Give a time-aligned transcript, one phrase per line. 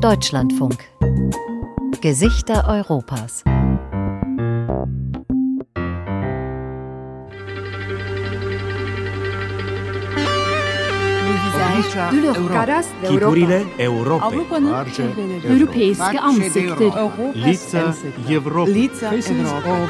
[0.00, 0.80] Deutschlandfunk.
[2.00, 3.42] Gesichter Europas.
[12.12, 14.26] de leur caras Chiturile Europei.
[14.26, 14.72] Avrupa'nın
[15.50, 16.92] Europeiske ansikter.
[17.34, 17.94] Лица
[18.28, 18.74] Европы.
[18.74, 19.88] Лица Европы.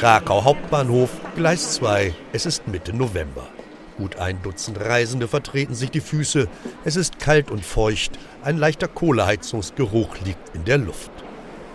[0.00, 2.14] Krakau Hauptbahnhof, Gleis 2.
[2.32, 3.46] Es ist Mitte November.
[3.98, 6.48] Gut ein Dutzend Reisende vertreten sich die Füße.
[6.86, 8.12] Es ist kalt und feucht.
[8.42, 11.10] Ein leichter Kohleheizungsgeruch liegt in der Luft.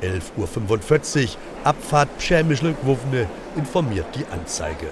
[0.01, 1.29] 11.45 Uhr,
[1.65, 4.87] Abfahrt Przemyśl Główny, informiert die Anzeige.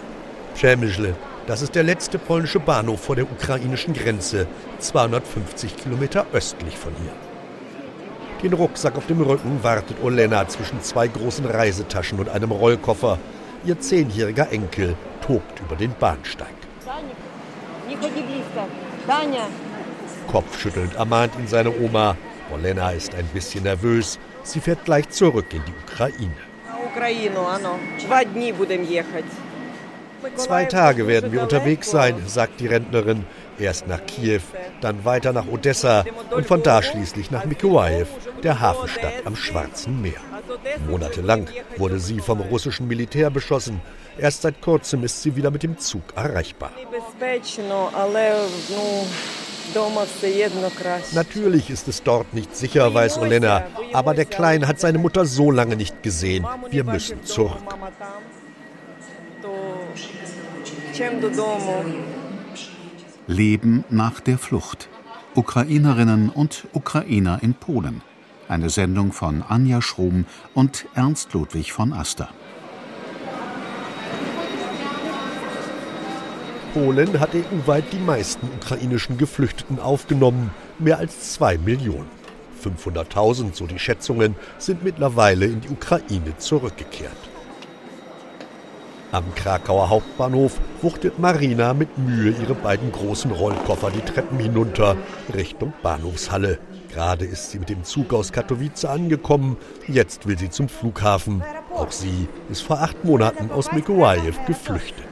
[0.53, 1.15] Przemyśl,
[1.47, 4.45] das ist der letzte polnische Bahnhof vor der ukrainischen Grenze,
[4.77, 7.32] 250 Kilometer östlich von hier.
[8.43, 13.17] Den Rucksack auf dem Rücken wartet Olena zwischen zwei großen Reisetaschen und einem Rollkoffer.
[13.63, 16.49] Ihr zehnjähriger Enkel tobt über den Bahnsteig.
[20.29, 22.17] Kopfschüttelnd ermahnt ihn seine Oma.
[22.53, 24.19] Olena ist ein bisschen nervös.
[24.43, 26.35] Sie fährt gleich zurück in die Ukraine.
[30.35, 33.25] Zwei Tage werden wir unterwegs sein, sagt die Rentnerin.
[33.59, 34.41] Erst nach Kiew,
[34.81, 38.07] dann weiter nach Odessa und von da schließlich nach Mykolaiv,
[38.43, 40.21] der Hafenstadt am Schwarzen Meer.
[40.89, 43.81] Monatelang wurde sie vom russischen Militär beschossen.
[44.17, 46.71] Erst seit kurzem ist sie wieder mit dem Zug erreichbar.
[51.13, 55.49] Natürlich ist es dort nicht sicher, weiß Olena, aber der Kleine hat seine Mutter so
[55.51, 56.45] lange nicht gesehen.
[56.69, 57.57] Wir müssen zurück.
[63.25, 64.89] Leben nach der Flucht.
[65.35, 68.01] Ukrainerinnen und Ukrainer in Polen.
[68.53, 72.29] Eine Sendung von Anja Schrum und Ernst Ludwig von Aster.
[76.75, 82.05] Polen hat EU-weit die meisten ukrainischen Geflüchteten aufgenommen, mehr als zwei Millionen.
[82.63, 87.11] 500.000, so die Schätzungen, sind mittlerweile in die Ukraine zurückgekehrt.
[89.11, 94.95] Am Krakauer Hauptbahnhof wuchtet Marina mit Mühe ihre beiden großen Rollkoffer die Treppen hinunter
[95.33, 96.59] Richtung Bahnhofshalle.
[96.93, 99.57] Gerade ist sie mit dem Zug aus Katowice angekommen.
[99.87, 101.43] Jetzt will sie zum Flughafen.
[101.73, 105.05] Auch sie ist vor acht Monaten aus Mykolaiv geflüchtet.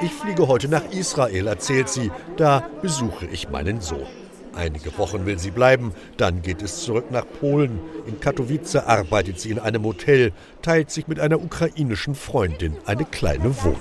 [0.00, 2.12] Ich fliege heute nach Israel, erzählt sie.
[2.36, 4.06] Da besuche ich meinen Sohn.
[4.54, 7.80] Einige Wochen will sie bleiben, dann geht es zurück nach Polen.
[8.06, 13.54] In Katowice arbeitet sie in einem Hotel, teilt sich mit einer ukrainischen Freundin eine kleine
[13.62, 13.78] Wohnung.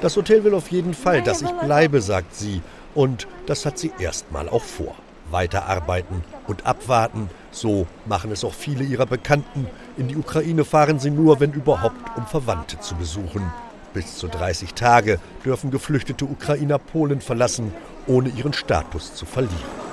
[0.00, 2.62] Das Hotel will auf jeden Fall, dass ich bleibe, sagt sie.
[2.94, 4.94] Und das hat sie erstmal auch vor.
[5.30, 9.66] Weiterarbeiten und abwarten, so machen es auch viele ihrer Bekannten.
[9.96, 13.50] In die Ukraine fahren sie nur, wenn überhaupt, um Verwandte zu besuchen.
[13.92, 17.72] Bis zu 30 Tage dürfen geflüchtete Ukrainer Polen verlassen,
[18.06, 19.86] ohne ihren Status zu verlieren.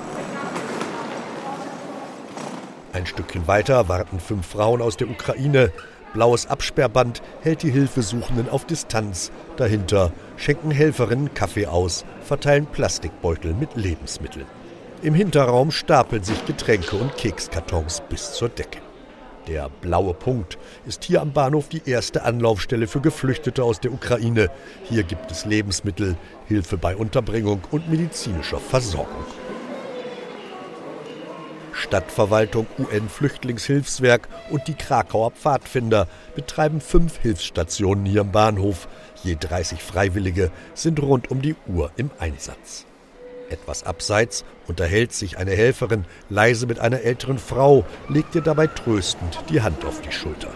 [2.92, 5.72] Ein Stückchen weiter warten fünf Frauen aus der Ukraine.
[6.14, 9.32] Blaues Absperrband hält die Hilfesuchenden auf Distanz.
[9.58, 14.46] Dahinter schenken Helferinnen Kaffee aus, verteilen Plastikbeutel mit Lebensmitteln.
[15.02, 18.80] Im Hinterraum stapeln sich Getränke und Kekskartons bis zur Decke.
[19.48, 24.50] Der blaue Punkt ist hier am Bahnhof die erste Anlaufstelle für Geflüchtete aus der Ukraine.
[24.84, 26.16] Hier gibt es Lebensmittel,
[26.48, 29.26] Hilfe bei Unterbringung und medizinischer Versorgung.
[31.74, 38.88] Stadtverwaltung, UN-Flüchtlingshilfswerk und die Krakauer Pfadfinder betreiben fünf Hilfsstationen hier am Bahnhof.
[39.24, 42.86] Je 30 Freiwillige sind rund um die Uhr im Einsatz.
[43.50, 49.40] Etwas abseits unterhält sich eine Helferin leise mit einer älteren Frau, legt ihr dabei tröstend
[49.50, 50.50] die Hand auf die Schulter.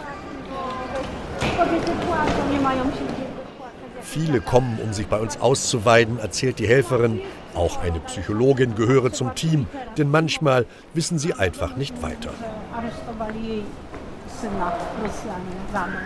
[4.02, 7.22] Viele kommen, um sich bei uns auszuweiden, erzählt die Helferin.
[7.58, 9.66] Auch eine Psychologin gehöre zum Team,
[9.98, 12.30] denn manchmal wissen sie einfach nicht weiter.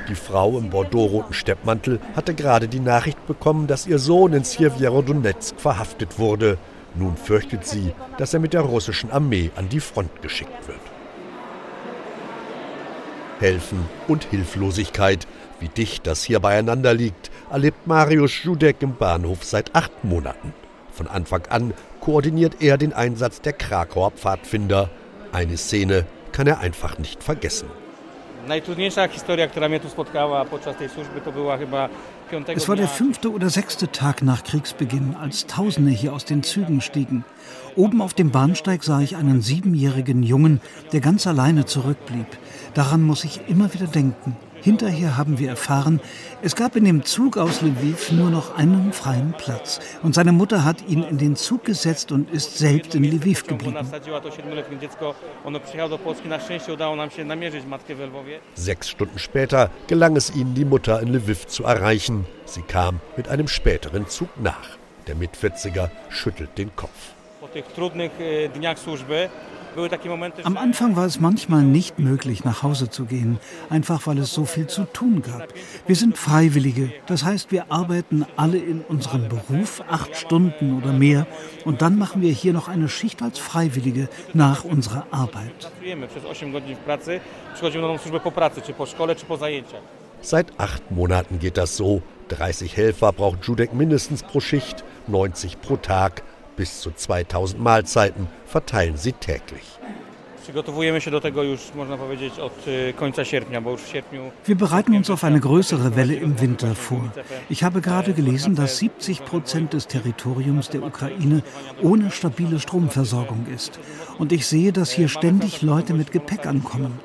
[0.07, 5.59] Die Frau im bordeauxroten Steppmantel hatte gerade die Nachricht bekommen, dass ihr Sohn in Siervierodonetsk
[5.59, 6.57] verhaftet wurde.
[6.95, 10.79] Nun fürchtet sie, dass er mit der russischen Armee an die Front geschickt wird.
[13.41, 15.27] Helfen und Hilflosigkeit,
[15.59, 20.53] wie dicht das hier beieinander liegt, erlebt Marius Judek im Bahnhof seit acht Monaten.
[21.01, 24.87] Von Anfang an koordiniert er den Einsatz der Krakauer Pfadfinder.
[25.31, 27.67] Eine Szene kann er einfach nicht vergessen.
[32.47, 36.81] Es war der fünfte oder sechste Tag nach Kriegsbeginn, als Tausende hier aus den Zügen
[36.81, 37.25] stiegen.
[37.75, 40.61] Oben auf dem Bahnsteig sah ich einen siebenjährigen Jungen,
[40.93, 42.27] der ganz alleine zurückblieb.
[42.75, 44.37] Daran muss ich immer wieder denken.
[44.61, 45.99] Hinterher haben wir erfahren,
[46.43, 49.79] es gab in dem Zug aus Lviv nur noch einen freien Platz.
[50.03, 53.77] Und seine Mutter hat ihn in den Zug gesetzt und ist selbst in Lviv geblieben.
[58.55, 62.25] Sechs Stunden später gelang es ihnen, die Mutter in Lviv zu erreichen.
[62.45, 64.77] Sie kam mit einem späteren Zug nach.
[65.07, 67.13] Der Mitvierziger schüttelt den Kopf.
[70.43, 73.39] Am Anfang war es manchmal nicht möglich, nach Hause zu gehen,
[73.69, 75.47] einfach weil es so viel zu tun gab.
[75.87, 81.25] Wir sind Freiwillige, das heißt, wir arbeiten alle in unserem Beruf acht Stunden oder mehr
[81.63, 85.71] und dann machen wir hier noch eine Schicht als Freiwillige nach unserer Arbeit.
[90.21, 92.03] Seit acht Monaten geht das so.
[92.27, 96.23] 30 Helfer braucht Judek mindestens pro Schicht, 90 pro Tag.
[96.61, 99.79] Bis zu 2000 Mahlzeiten verteilen sie täglich.
[104.45, 107.11] Wir bereiten uns auf eine größere Welle im Winter vor.
[107.49, 111.43] Ich habe gerade gelesen, dass 70 Prozent des Territoriums der Ukraine
[111.81, 113.79] ohne stabile Stromversorgung ist.
[114.17, 116.99] Und ich sehe, dass hier ständig Leute mit Gepäck ankommen.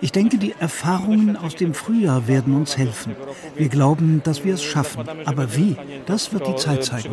[0.00, 3.14] Ich denke, die Erfahrungen aus dem Frühjahr werden uns helfen.
[3.54, 5.04] Wir glauben, dass wir es schaffen.
[5.26, 5.76] Aber wie?
[6.06, 7.10] Das wird die Zeit zeigen.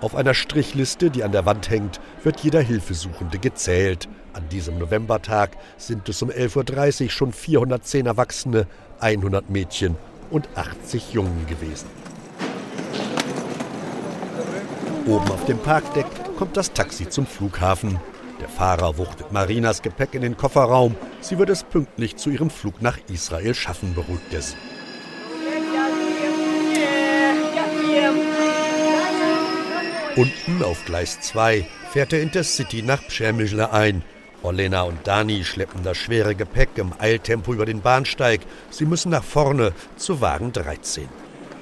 [0.00, 4.08] Auf einer Strichliste, die an der Wand hängt, wird jeder Hilfesuchende gezählt.
[4.32, 8.66] An diesem Novembertag sind es um 11.30 Uhr schon 410 Erwachsene,
[9.00, 9.96] 100 Mädchen
[10.30, 11.88] und 80 Jungen gewesen.
[15.06, 16.06] Oben auf dem Parkdeck
[16.36, 17.98] kommt das Taxi zum Flughafen.
[18.40, 20.94] Der Fahrer wuchtet Marinas Gepäck in den Kofferraum.
[21.20, 24.54] Sie wird es pünktlich zu ihrem Flug nach Israel schaffen, beruhigt es.
[30.16, 34.02] Unten auf Gleis 2 fährt der Intercity nach Przemyśle ein.
[34.42, 38.40] Olena und Dani schleppen das schwere Gepäck im Eiltempo über den Bahnsteig.
[38.70, 41.08] Sie müssen nach vorne zu Wagen 13.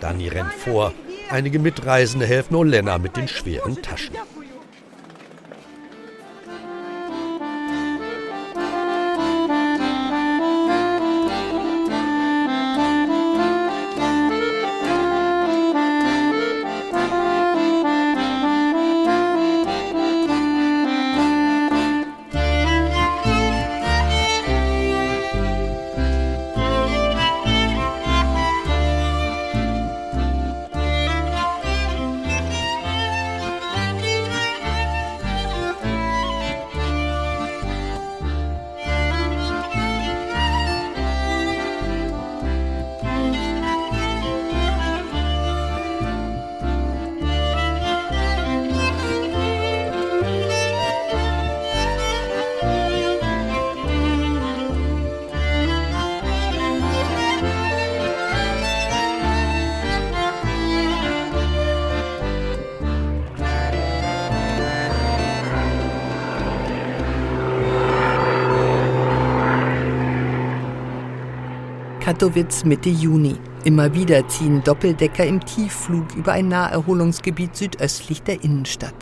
[0.01, 0.93] Dani rennt vor.
[1.31, 4.17] Einige Mitreisende helfen Olena mit den schweren Taschen.
[72.07, 73.35] Katowice Mitte Juni.
[73.65, 78.95] Immer wieder ziehen Doppeldecker im Tiefflug über ein Naherholungsgebiet südöstlich der Innenstadt.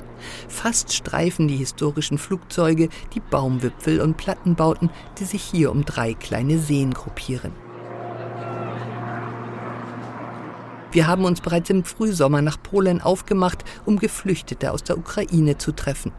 [0.48, 6.58] Fast streifen die historischen Flugzeuge die Baumwipfel und Plattenbauten, die sich hier um drei kleine
[6.58, 7.52] Seen gruppieren.
[10.90, 15.72] Wir haben uns bereits im Frühsommer nach Polen aufgemacht, um Geflüchtete aus der Ukraine zu
[15.72, 16.12] treffen.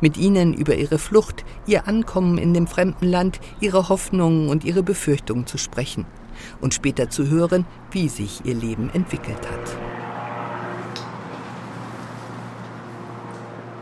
[0.00, 4.84] Mit ihnen über ihre Flucht, ihr Ankommen in dem fremden Land, ihre Hoffnungen und ihre
[4.84, 6.06] Befürchtungen zu sprechen
[6.60, 9.76] und später zu hören, wie sich ihr Leben entwickelt hat.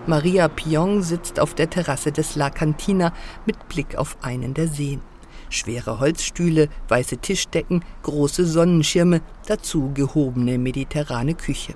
[0.06, 3.12] Maria Pion sitzt auf der Terrasse des La Cantina
[3.44, 5.00] mit Blick auf einen der Seen.
[5.48, 11.74] Schwere Holzstühle, weiße Tischdecken, große Sonnenschirme, dazu gehobene mediterrane Küche.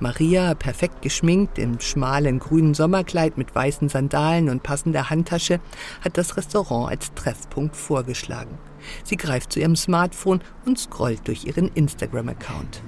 [0.00, 5.60] Maria, perfekt geschminkt, im schmalen grünen Sommerkleid mit weißen Sandalen und passender Handtasche,
[6.02, 8.58] hat das Restaurant als Treffpunkt vorgeschlagen.
[9.04, 12.82] Sie greift zu ihrem Smartphone und scrollt durch ihren Instagram-Account.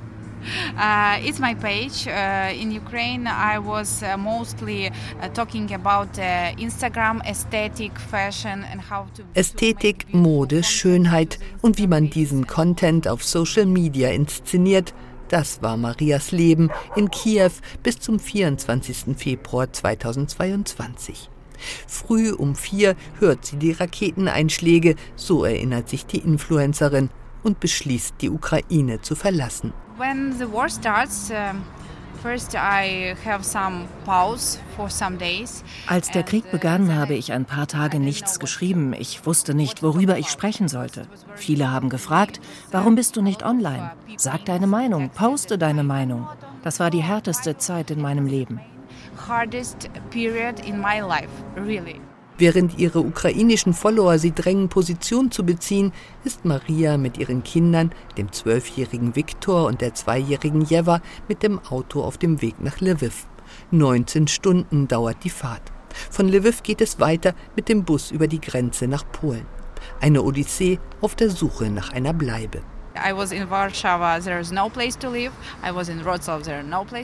[0.76, 2.06] Uh, it's my page.
[2.06, 8.80] Uh, in Ukraine, I was uh, mostly uh, talking about uh, Instagram, aesthetic, fashion and
[8.90, 9.22] how to.
[9.34, 14.92] Ästhetik, Mode, Schönheit und wie man diesen Content auf Social Media inszeniert,
[15.28, 17.50] Das war Marias Leben in Kiew
[17.82, 19.16] bis zum 24.
[19.16, 21.30] Februar 2022.
[21.86, 27.10] Früh um vier hört sie die Raketeneinschläge, so erinnert sich die Influencerin,
[27.42, 29.72] und beschließt, die Ukraine zu verlassen.
[29.98, 31.54] When the war starts, uh
[35.86, 38.94] als der Krieg begann, habe ich ein paar Tage nichts geschrieben.
[38.94, 41.06] Ich wusste nicht, worüber ich sprechen sollte.
[41.34, 43.90] Viele haben gefragt, warum bist du nicht online?
[44.16, 46.26] Sag deine Meinung, poste deine Meinung.
[46.62, 48.58] Das war die härteste Zeit in meinem Leben.
[49.28, 52.00] Hardest period in my life, really.
[52.36, 55.92] Während ihre ukrainischen Follower sie drängen, Position zu beziehen,
[56.24, 62.02] ist Maria mit ihren Kindern, dem zwölfjährigen Viktor und der zweijährigen Jeva, mit dem Auto
[62.02, 63.26] auf dem Weg nach Lviv.
[63.70, 65.72] 19 Stunden dauert die Fahrt.
[66.10, 69.46] Von Lviv geht es weiter mit dem Bus über die Grenze nach Polen.
[70.00, 72.62] Eine Odyssee auf der Suche nach einer Bleibe.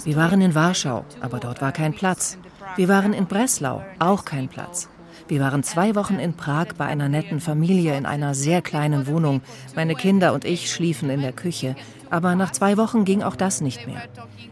[0.07, 2.39] Wir waren in Warschau, aber dort war kein Platz.
[2.77, 4.89] Wir waren in Breslau, auch kein Platz.
[5.29, 9.43] Wir waren zwei Wochen in Prag bei einer netten Familie in einer sehr kleinen Wohnung.
[9.77, 11.77] Meine Kinder und ich schliefen in der Küche.
[12.11, 14.03] Aber nach zwei Wochen ging auch das nicht mehr.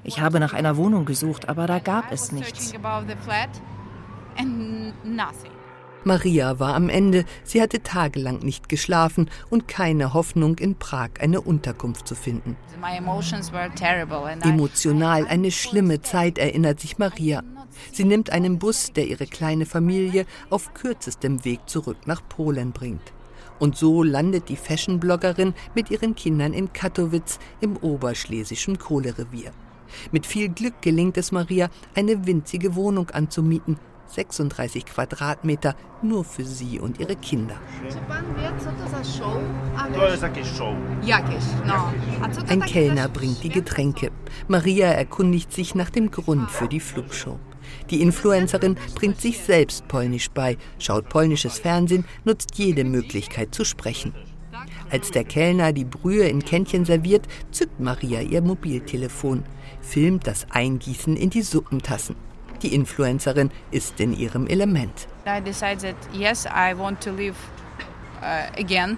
[0.04, 2.72] Ich habe nach einer Wohnung gesucht, aber da gab es nichts.
[6.08, 7.26] Maria war am Ende.
[7.44, 12.56] Sie hatte tagelang nicht geschlafen und keine Hoffnung, in Prag eine Unterkunft zu finden.
[14.42, 17.42] Emotional eine schlimme Zeit, erinnert sich Maria.
[17.92, 23.12] Sie nimmt einen Bus, der ihre kleine Familie auf kürzestem Weg zurück nach Polen bringt.
[23.58, 29.52] Und so landet die Fashion-Bloggerin mit ihren Kindern in Katowice im oberschlesischen Kohlerevier.
[30.10, 36.80] Mit viel Glück gelingt es Maria, eine winzige Wohnung anzumieten, 36 Quadratmeter, nur für sie
[36.80, 37.56] und ihre Kinder.
[42.48, 44.10] Ein Kellner bringt die Getränke.
[44.48, 47.38] Maria erkundigt sich nach dem Grund für die Flugshow.
[47.90, 54.14] Die Influencerin bringt sich selbst Polnisch bei, schaut polnisches Fernsehen, nutzt jede Möglichkeit zu sprechen.
[54.90, 59.44] Als der Kellner die Brühe in Kännchen serviert, zückt Maria ihr Mobiltelefon,
[59.80, 62.27] filmt das Eingießen in die Suppentassen.
[62.62, 65.08] Die Influencerin ist in ihrem Element.
[68.20, 68.96] Uh,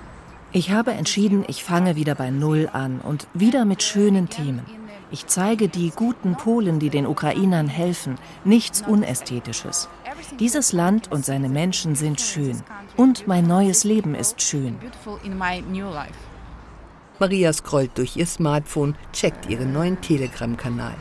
[0.53, 4.65] ich habe entschieden, ich fange wieder bei Null an und wieder mit schönen Themen.
[5.13, 9.89] Ich zeige die guten Polen, die den Ukrainern helfen, nichts Unästhetisches.
[10.39, 12.63] Dieses Land und seine Menschen sind schön
[12.97, 14.77] und mein neues Leben ist schön.
[17.19, 20.95] Maria scrollt durch ihr Smartphone, checkt ihren neuen Telegram-Kanal.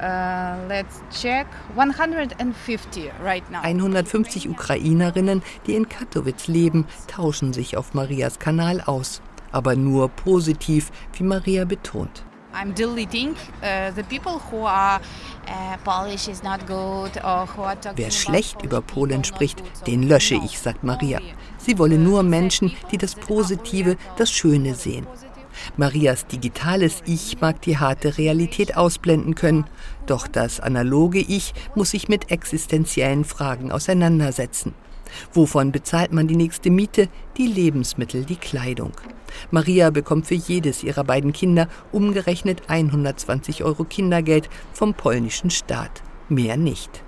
[0.00, 3.62] Uh, let's check 150 right now.
[3.62, 9.20] 150 Ukrainerinnen, die in Katowice leben, tauschen sich auf Marias Kanal aus.
[9.50, 12.24] Aber nur positiv, wie Maria betont.
[12.54, 13.30] I'm deleting
[13.62, 15.00] uh, the people who are
[15.46, 20.02] uh, Polish is not good or who are talking Wer schlecht über Polen spricht, den
[20.02, 21.20] lösche ich, sagt Maria.
[21.58, 25.06] Sie wolle nur Menschen, die das Positive, das Schöne sehen.
[25.76, 29.64] Marias digitales Ich mag die harte Realität ausblenden können,
[30.06, 34.74] doch das analoge Ich muss sich mit existenziellen Fragen auseinandersetzen.
[35.32, 38.92] Wovon bezahlt man die nächste Miete, die Lebensmittel, die Kleidung?
[39.50, 46.02] Maria bekommt für jedes ihrer beiden Kinder umgerechnet 120 Euro Kindergeld vom polnischen Staat.
[46.28, 47.02] Mehr nicht.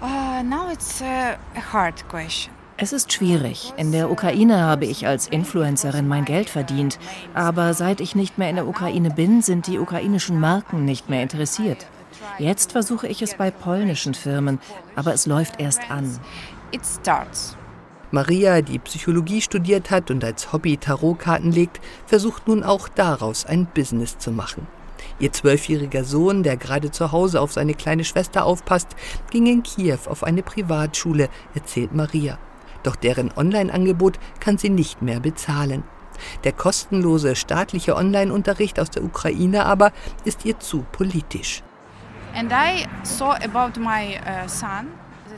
[0.00, 1.36] Uh, now it's a
[1.72, 2.52] hard question.
[2.76, 3.72] Es ist schwierig.
[3.76, 6.98] In der Ukraine habe ich als Influencerin mein Geld verdient.
[7.32, 11.22] Aber seit ich nicht mehr in der Ukraine bin, sind die ukrainischen Marken nicht mehr
[11.22, 11.86] interessiert.
[12.38, 14.58] Jetzt versuche ich es bei polnischen Firmen,
[14.96, 16.18] aber es läuft erst an.
[16.72, 17.56] It starts.
[18.10, 23.66] Maria, die Psychologie studiert hat und als Hobby Tarotkarten legt, versucht nun auch daraus ein
[23.66, 24.66] Business zu machen.
[25.20, 28.88] Ihr zwölfjähriger Sohn, der gerade zu Hause auf seine kleine Schwester aufpasst,
[29.30, 32.36] ging in Kiew auf eine Privatschule, erzählt Maria.
[32.84, 35.82] Doch deren Online-Angebot kann sie nicht mehr bezahlen.
[36.44, 39.90] Der kostenlose staatliche Online-Unterricht aus der Ukraine aber
[40.24, 41.64] ist ihr zu politisch.
[42.36, 44.86] And I saw about my uh, son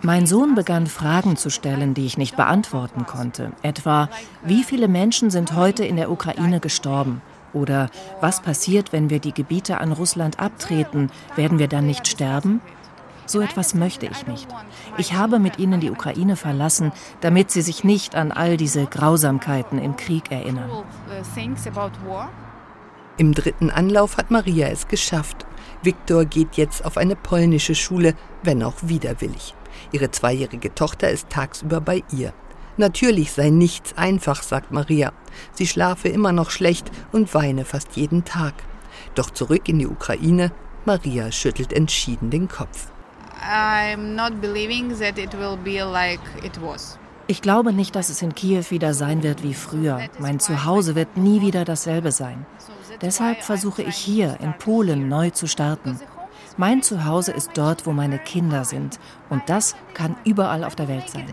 [0.02, 3.52] mein Sohn begann Fragen zu stellen, die ich nicht beantworten konnte.
[3.62, 4.10] Etwa,
[4.44, 7.22] wie viele Menschen sind heute in der Ukraine gestorben?
[7.52, 7.88] Oder
[8.20, 11.10] was passiert, wenn wir die Gebiete an Russland abtreten?
[11.34, 12.60] Werden wir dann nicht sterben?
[13.26, 14.48] So etwas möchte ich nicht.
[14.98, 19.78] Ich habe mit ihnen die Ukraine verlassen, damit sie sich nicht an all diese Grausamkeiten
[19.78, 20.70] im Krieg erinnern.
[23.18, 25.46] Im dritten Anlauf hat Maria es geschafft.
[25.82, 29.54] Viktor geht jetzt auf eine polnische Schule, wenn auch widerwillig.
[29.92, 32.32] Ihre zweijährige Tochter ist tagsüber bei ihr.
[32.76, 35.12] Natürlich sei nichts einfach, sagt Maria.
[35.52, 38.54] Sie schlafe immer noch schlecht und weine fast jeden Tag.
[39.14, 40.52] Doch zurück in die Ukraine,
[40.84, 42.88] Maria schüttelt entschieden den Kopf.
[43.42, 46.98] I'm not believing that it will be like it was.
[47.28, 50.00] Ich glaube nicht, dass es in Kiew wieder sein wird wie früher.
[50.20, 52.46] Mein Zuhause wird nie wieder dasselbe sein.
[53.00, 55.98] Deshalb versuche ich hier in Polen neu zu starten.
[56.56, 59.00] Mein Zuhause ist dort, wo meine Kinder sind.
[59.28, 61.26] Und das kann überall auf der Welt sein.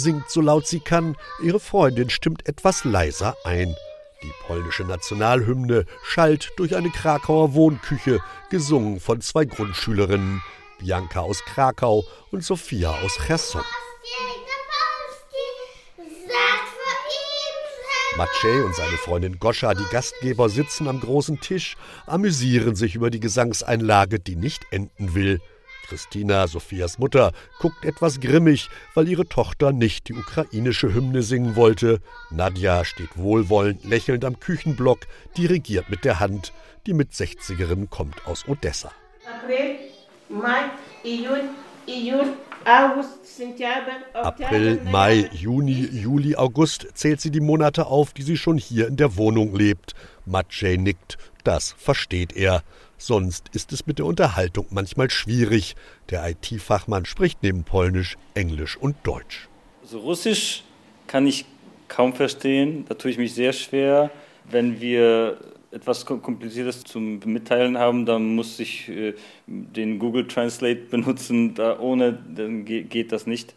[0.00, 3.76] Singt so laut sie kann, ihre Freundin stimmt etwas leiser ein.
[4.22, 10.42] Die polnische Nationalhymne schallt durch eine Krakauer Wohnküche, gesungen von zwei Grundschülerinnen,
[10.78, 13.62] Bianca aus Krakau und Sophia aus Cherson.
[18.16, 21.76] Maciej und seine Freundin Goscha, die Gastgeber, sitzen am großen Tisch,
[22.06, 25.40] amüsieren sich über die Gesangseinlage, die nicht enden will.
[25.90, 32.00] Christina, Sophias Mutter, guckt etwas grimmig, weil ihre Tochter nicht die ukrainische Hymne singen wollte.
[32.30, 35.00] Nadja steht wohlwollend lächelnd am Küchenblock,
[35.36, 36.52] dirigiert mit der Hand.
[36.86, 38.92] Die Mit-60erin kommt aus Odessa.
[39.42, 39.78] April,
[40.28, 40.70] Mai,
[41.02, 41.48] Juni,
[41.86, 43.18] Juni, August,
[44.14, 48.96] April, Mai, Juni, Juli, August zählt sie die Monate auf, die sie schon hier in
[48.96, 49.94] der Wohnung lebt.
[50.24, 52.62] Maciej nickt, das versteht er.
[53.00, 55.74] Sonst ist es mit der Unterhaltung manchmal schwierig.
[56.10, 59.48] Der IT-Fachmann spricht neben Polnisch, Englisch und Deutsch.
[59.80, 60.64] Also Russisch
[61.06, 61.46] kann ich
[61.88, 62.84] kaum verstehen.
[62.86, 64.10] Da tue ich mich sehr schwer.
[64.50, 65.38] Wenn wir
[65.70, 69.14] etwas Kompliziertes zum Mitteilen haben, dann muss ich äh,
[69.46, 71.54] den Google Translate benutzen.
[71.54, 73.54] Da ohne dann geht das nicht.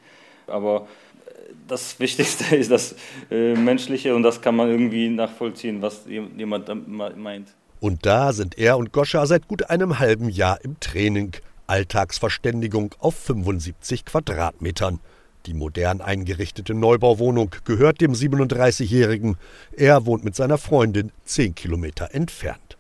[0.48, 0.88] Aber
[1.26, 2.96] äh, das Wichtigste ist das
[3.30, 7.50] äh, Menschliche und das kann man irgendwie nachvollziehen, was jemand meint.
[7.84, 11.34] Und da sind er und Goscha seit gut einem halben Jahr im Training.
[11.68, 15.02] Alltagsverständigung auf 75 Quadratmetern.
[15.48, 19.36] Die modern eingerichtete Neubauwohnung gehört dem 37-Jährigen.
[19.76, 22.78] Er wohnt mit seiner Freundin zehn Kilometer entfernt.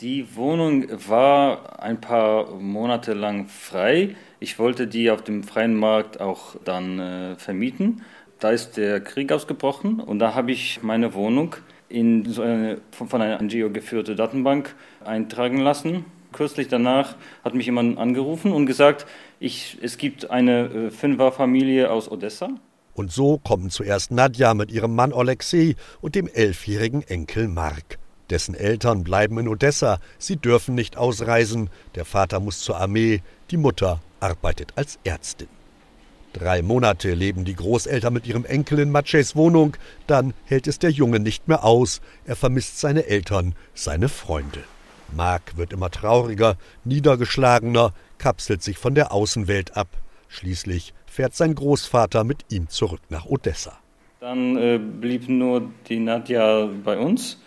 [0.00, 4.14] Die Wohnung war ein paar Monate lang frei.
[4.38, 8.02] Ich wollte die auf dem freien Markt auch dann äh, vermieten.
[8.38, 11.56] Da ist der Krieg ausgebrochen und da habe ich meine Wohnung
[11.94, 16.04] in so eine von einer NGO geführte Datenbank eintragen lassen.
[16.32, 19.06] Kürzlich danach hat mich jemand angerufen und gesagt,
[19.38, 22.48] ich, es gibt eine äh, Fünferfamilie aus Odessa.
[22.94, 27.98] Und so kommen zuerst Nadja mit ihrem Mann Alexei und dem elfjährigen Enkel Mark.
[28.30, 33.56] Dessen Eltern bleiben in Odessa, sie dürfen nicht ausreisen, der Vater muss zur Armee, die
[33.56, 35.48] Mutter arbeitet als Ärztin.
[36.34, 39.76] Drei Monate leben die Großeltern mit ihrem Enkel in Maciejs Wohnung,
[40.08, 42.00] dann hält es der Junge nicht mehr aus.
[42.24, 44.64] Er vermisst seine Eltern, seine Freunde.
[45.14, 49.86] Mark wird immer trauriger, niedergeschlagener, kapselt sich von der Außenwelt ab.
[50.26, 53.78] Schließlich fährt sein Großvater mit ihm zurück nach Odessa.
[54.18, 57.40] Dann äh, blieb nur die Nadja bei uns.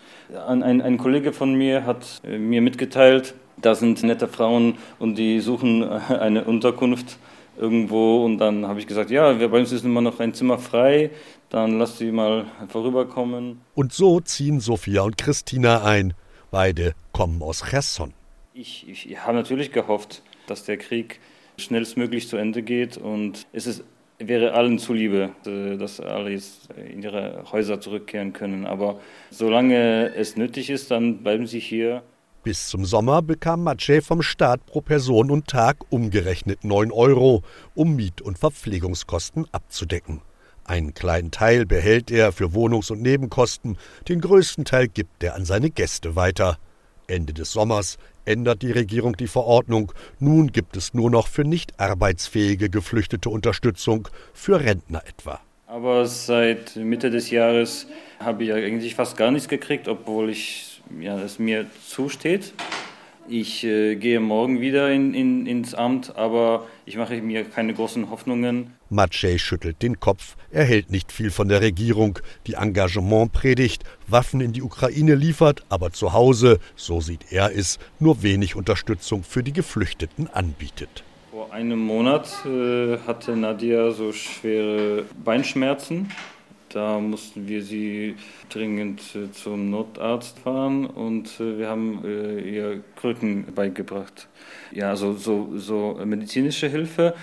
[0.46, 5.40] Ein, ein, Kollege von mir hat äh, mir mitgeteilt, da sind nette Frauen und die
[5.40, 7.18] suchen äh, eine Unterkunft
[7.58, 11.10] irgendwo und dann habe ich gesagt, ja, bei uns ist immer noch ein Zimmer frei,
[11.50, 13.60] dann lass sie mal vorüberkommen.
[13.74, 16.14] Und so ziehen Sophia und Christina ein.
[16.50, 18.12] Beide kommen aus Cherson.
[18.54, 21.20] Ich, ich habe natürlich gehofft, dass der Krieg
[21.58, 23.84] schnellstmöglich zu Ende geht und es ist,
[24.18, 28.66] wäre allen zuliebe, äh, dass alle jetzt in ihre Häuser zurückkehren können.
[28.66, 32.02] Aber solange es nötig ist, dann bleiben sie hier.
[32.48, 37.42] Bis zum Sommer bekam Maciej vom Staat pro Person und Tag umgerechnet 9 Euro,
[37.74, 40.22] um Miet- und Verpflegungskosten abzudecken.
[40.64, 43.76] Einen kleinen Teil behält er für Wohnungs- und Nebenkosten,
[44.08, 46.56] den größten Teil gibt er an seine Gäste weiter.
[47.06, 49.92] Ende des Sommers ändert die Regierung die Verordnung.
[50.18, 55.38] Nun gibt es nur noch für nicht arbeitsfähige Geflüchtete Unterstützung, für Rentner etwa.
[55.66, 61.18] Aber seit Mitte des Jahres habe ich eigentlich fast gar nichts gekriegt, obwohl ich ja,
[61.20, 62.52] es mir zusteht.
[63.30, 68.08] Ich äh, gehe morgen wieder in, in, ins Amt, aber ich mache mir keine großen
[68.08, 68.72] Hoffnungen.
[68.88, 70.36] Maciej schüttelt den Kopf.
[70.50, 75.62] Er hält nicht viel von der Regierung, die Engagement predigt, Waffen in die Ukraine liefert,
[75.68, 81.04] aber zu Hause, so sieht er es, nur wenig Unterstützung für die Geflüchteten anbietet.
[81.30, 86.08] Vor einem Monat äh, hatte Nadia so schwere Beinschmerzen
[86.70, 88.16] da mussten wir sie
[88.48, 94.28] dringend äh, zum Notarzt fahren und äh, wir haben äh, ihr Krücken beigebracht.
[94.72, 97.14] Ja, also so, so medizinische Hilfe,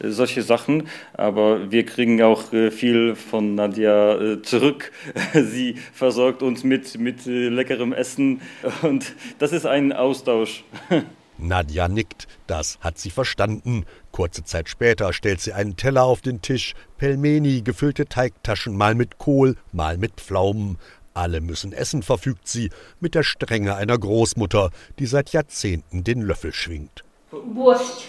[0.00, 4.90] solche Sachen, aber wir kriegen auch viel von Nadja zurück.
[5.34, 8.40] Sie versorgt uns mit, mit leckerem Essen
[8.82, 10.64] und das ist ein Austausch.
[11.38, 13.84] Nadja nickt, das hat sie verstanden.
[14.14, 19.18] Kurze Zeit später stellt sie einen Teller auf den Tisch, Pelmeni, gefüllte Teigtaschen, mal mit
[19.18, 20.78] Kohl, mal mit Pflaumen.
[21.14, 26.52] Alle müssen essen, verfügt sie, mit der Strenge einer Großmutter, die seit Jahrzehnten den Löffel
[26.52, 27.02] schwingt.
[27.32, 28.04] Wurst,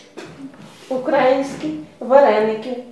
[0.89, 2.83] ukrainski, Warenike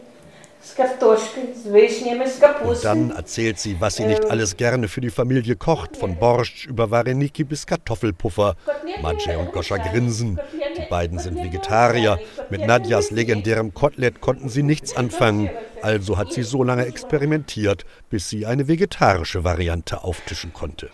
[2.63, 6.65] und dann erzählt sie, was sie nicht alles gerne für die Familie kocht, von Borscht
[6.65, 8.56] über Vareniki bis Kartoffelpuffer.
[9.02, 10.39] Maciej und Goscha grinsen.
[10.78, 12.19] Die beiden sind Vegetarier.
[12.49, 15.52] Mit Nadjas legendärem Kotelett konnten sie nichts anfangen.
[15.82, 20.89] Also hat sie so lange experimentiert, bis sie eine vegetarische Variante auftischen konnte.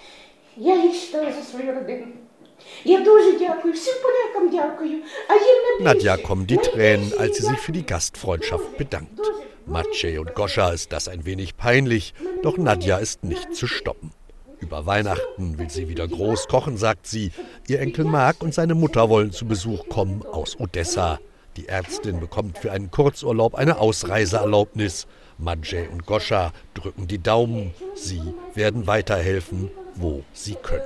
[5.80, 9.29] Nadja kommen die Tränen, als sie sich für die Gastfreundschaft bedankt.
[9.70, 14.12] Maciej und Goscha ist das ein wenig peinlich, doch Nadja ist nicht zu stoppen.
[14.60, 17.32] Über Weihnachten will sie wieder groß kochen, sagt sie.
[17.68, 21.20] Ihr Enkel Mark und seine Mutter wollen zu Besuch kommen aus Odessa.
[21.56, 25.08] Die Ärztin bekommt für einen Kurzurlaub eine Ausreiseerlaubnis.
[25.38, 27.74] Maciej und Goscha drücken die Daumen.
[27.96, 28.22] Sie
[28.56, 30.84] werden weiterhelfen, wo sie können.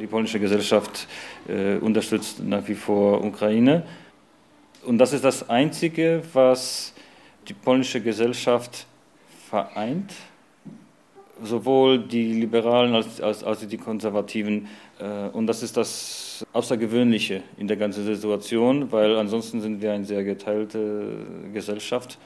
[0.00, 1.06] Die polnische Gesellschaft
[1.48, 3.84] äh, unterstützt nach wie vor Ukraine.
[4.84, 6.94] Und das ist das Einzige, was
[7.50, 8.86] die polnische Gesellschaft
[9.48, 10.12] vereint,
[11.42, 14.68] sowohl die Liberalen als, als, als die Konservativen.
[15.00, 20.04] Äh, und das ist das Außergewöhnliche in der ganzen Situation, weil ansonsten sind wir eine
[20.04, 22.18] sehr geteilte Gesellschaft.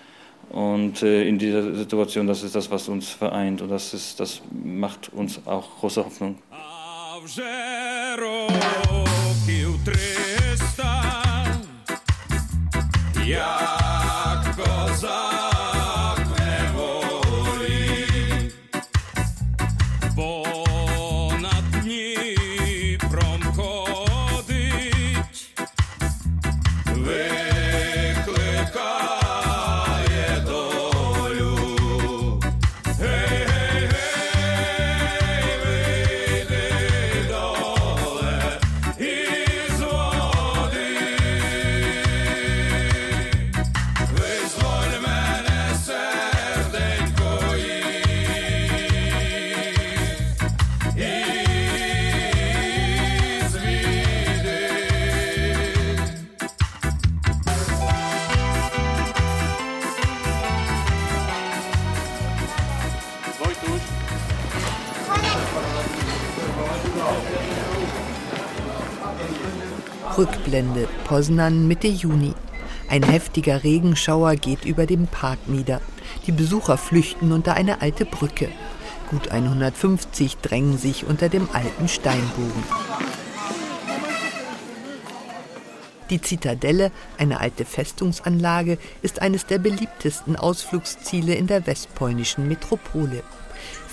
[0.51, 4.43] Und äh, in dieser Situation, das ist das, was uns vereint und das, ist, das
[4.53, 6.37] macht uns auch große Hoffnung.
[13.25, 13.74] Ja.
[70.17, 72.35] Rückblende Poznan Mitte Juni.
[72.89, 75.81] Ein heftiger Regenschauer geht über dem Park nieder.
[76.27, 78.49] Die Besucher flüchten unter eine alte Brücke.
[79.11, 82.63] Gut 150 drängen sich unter dem alten Steinbogen.
[86.11, 93.25] Die Zitadelle, eine alte Festungsanlage, ist eines der beliebtesten Ausflugsziele in der westpolnischen Metropole.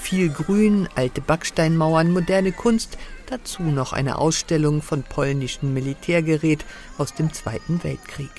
[0.01, 6.65] Viel Grün, alte Backsteinmauern, moderne Kunst, dazu noch eine Ausstellung von polnischem Militärgerät
[6.97, 8.31] aus dem Zweiten Weltkrieg.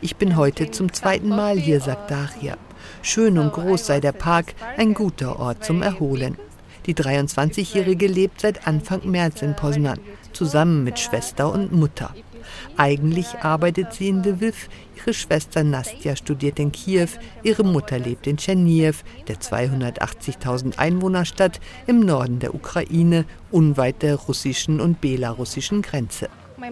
[0.00, 2.56] ich bin heute zum zweiten Mal hier, sagt Daria.
[3.00, 6.36] Schön und groß sei der Park, ein guter Ort zum Erholen.
[6.86, 9.98] Die 23-Jährige lebt seit Anfang März in Poznan,
[10.32, 12.14] zusammen mit Schwester und Mutter.
[12.76, 17.08] Eigentlich arbeitet sie in Lviv, ihre Schwester Nastja studiert in Kiew,
[17.42, 18.94] ihre Mutter lebt in Tscherniew,
[19.28, 26.28] der 280.000 Einwohnerstadt im Norden der Ukraine, unweit der russischen und belarussischen Grenze.
[26.58, 26.66] Uh,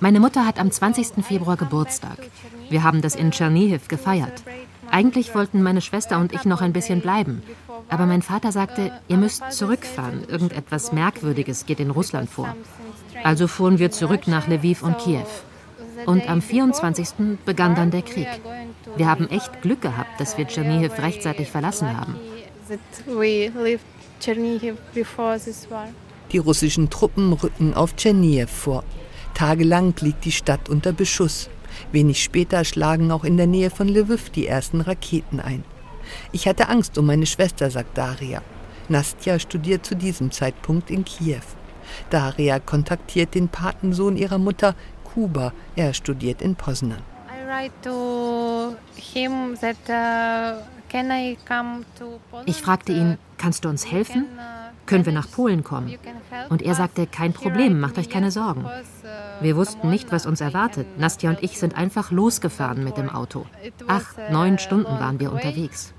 [0.00, 1.24] Meine Mutter hat am 20.
[1.24, 2.18] Februar Geburtstag.
[2.68, 4.42] Wir haben das in Tschernihiw gefeiert.
[4.92, 7.42] Eigentlich wollten meine Schwester und ich noch ein bisschen bleiben.
[7.88, 10.28] Aber mein Vater sagte, ihr müsst zurückfahren.
[10.28, 12.54] Irgendetwas Merkwürdiges geht in Russland vor.
[13.24, 15.24] Also fuhren wir zurück nach Lviv und Kiew.
[16.04, 17.08] Und am 24.
[17.46, 18.28] begann dann der Krieg.
[18.96, 22.16] Wir haben echt Glück gehabt, dass wir Tschernihiv rechtzeitig verlassen haben.
[26.32, 28.84] Die russischen Truppen rücken auf Tschernihiv vor.
[29.32, 31.48] Tagelang liegt die Stadt unter Beschuss.
[31.92, 35.64] Wenig später schlagen auch in der Nähe von Lviv die ersten Raketen ein.
[36.32, 38.42] Ich hatte Angst um meine Schwester, sagt Daria.
[38.88, 41.42] Nastja studiert zu diesem Zeitpunkt in Kiew.
[42.10, 45.52] Daria kontaktiert den Patensohn ihrer Mutter, Kuba.
[45.76, 47.02] Er studiert in Poznan.
[47.86, 48.74] Uh,
[52.46, 54.26] ich fragte ihn, kannst du uns helfen?
[54.86, 55.94] Können wir nach Polen kommen?
[56.48, 58.64] Und er sagte, kein Problem, macht euch keine Sorgen.
[59.42, 60.86] Wir wussten nicht, was uns erwartet.
[60.98, 63.46] Nastja und ich sind einfach losgefahren mit dem Auto.
[63.88, 65.92] Acht, neun Stunden waren wir unterwegs.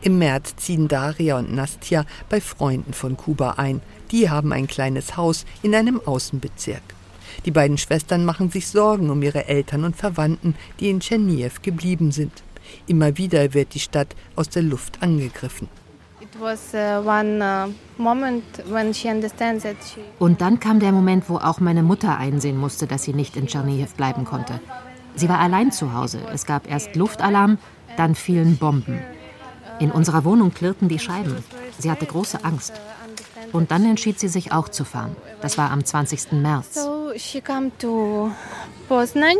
[0.00, 3.82] Im März ziehen Daria und Nastja bei Freunden von Kuba ein.
[4.10, 6.82] Die haben ein kleines Haus in einem Außenbezirk.
[7.44, 12.12] Die beiden Schwestern machen sich Sorgen um ihre Eltern und Verwandten, die in Tscherniew geblieben
[12.12, 12.42] sind.
[12.86, 15.68] Immer wieder wird die Stadt aus der Luft angegriffen.
[16.42, 17.72] Uh,
[20.18, 23.46] und dann kam der Moment, wo auch meine Mutter einsehen musste, dass sie nicht in
[23.46, 24.58] Tscherniew bleiben konnte.
[25.14, 26.18] Sie war allein zu Hause.
[26.32, 27.58] Es gab erst Luftalarm,
[27.96, 28.98] dann fielen Bomben.
[29.78, 31.36] In unserer Wohnung klirrten die Scheiben.
[31.78, 32.72] Sie hatte große Angst.
[33.52, 35.14] Und dann entschied sie sich auch zu fahren.
[35.42, 36.32] Das war am 20.
[36.32, 36.74] März.
[36.74, 38.32] So she came to
[38.88, 39.36] Poznan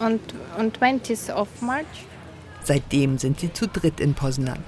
[0.00, 0.18] on,
[0.58, 2.06] on 20th of March.
[2.64, 4.64] Seitdem sind sie zu dritt in Poznan.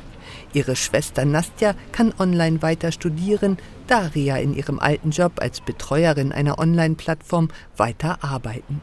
[0.53, 6.59] Ihre Schwester Nastja kann online weiter studieren, Daria in ihrem alten Job als Betreuerin einer
[6.59, 8.81] Online-Plattform weiter arbeiten.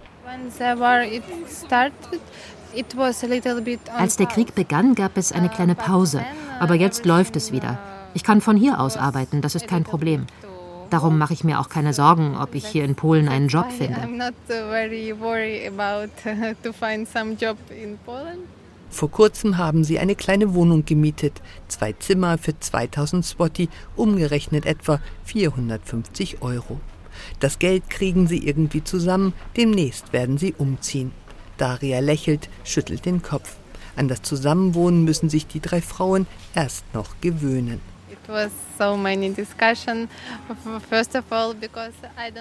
[3.98, 6.24] Als der Krieg begann, gab es eine kleine Pause,
[6.60, 7.80] aber jetzt läuft es wieder.
[8.14, 10.28] Ich kann von hier aus arbeiten, das ist kein Problem.
[10.90, 14.08] Darum mache ich mir auch keine Sorgen, ob ich hier in Polen einen Job finde.
[18.90, 25.00] Vor kurzem haben sie eine kleine Wohnung gemietet, zwei Zimmer für 2000 Swati, umgerechnet etwa
[25.26, 26.80] 450 Euro.
[27.40, 31.12] Das Geld kriegen sie irgendwie zusammen, demnächst werden sie umziehen.
[31.58, 33.58] Daria lächelt, schüttelt den Kopf.
[33.96, 36.26] An das Zusammenwohnen müssen sich die drei Frauen
[36.56, 37.82] erst noch gewöhnen.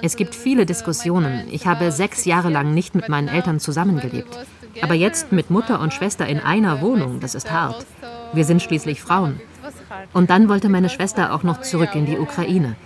[0.02, 1.48] Es gibt viele Diskussionen.
[1.50, 4.36] Ich habe sechs Jahre lang nicht mit meinen Eltern zusammengelebt.
[4.82, 7.86] Aber jetzt mit Mutter und Schwester in einer Wohnung, das ist hart.
[8.32, 9.40] Wir sind schließlich Frauen.
[10.12, 12.76] Und dann wollte meine Schwester auch noch zurück in die Ukraine.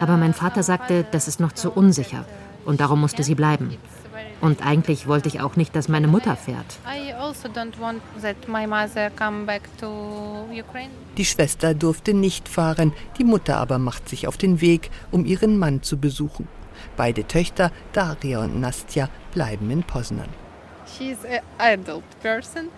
[0.00, 2.24] Aber mein Vater sagte, das ist noch zu unsicher.
[2.64, 3.76] Und darum musste sie bleiben.
[4.40, 6.66] Und eigentlich wollte ich auch nicht, dass meine Mutter fährt.
[6.84, 7.48] Also
[11.16, 15.58] die Schwester durfte nicht fahren, die Mutter aber macht sich auf den Weg, um ihren
[15.58, 16.48] Mann zu besuchen.
[16.96, 20.41] Beide Töchter, Daria und Nastja, bleiben in Poznan.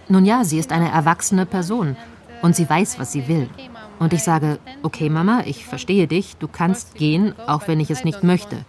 [0.08, 1.96] Nun ja, sie ist eine erwachsene Person
[2.42, 3.48] und sie weiß, was sie will.
[3.98, 8.04] Und ich sage, okay Mama, ich verstehe dich, du kannst gehen, auch wenn ich es
[8.04, 8.64] nicht möchte.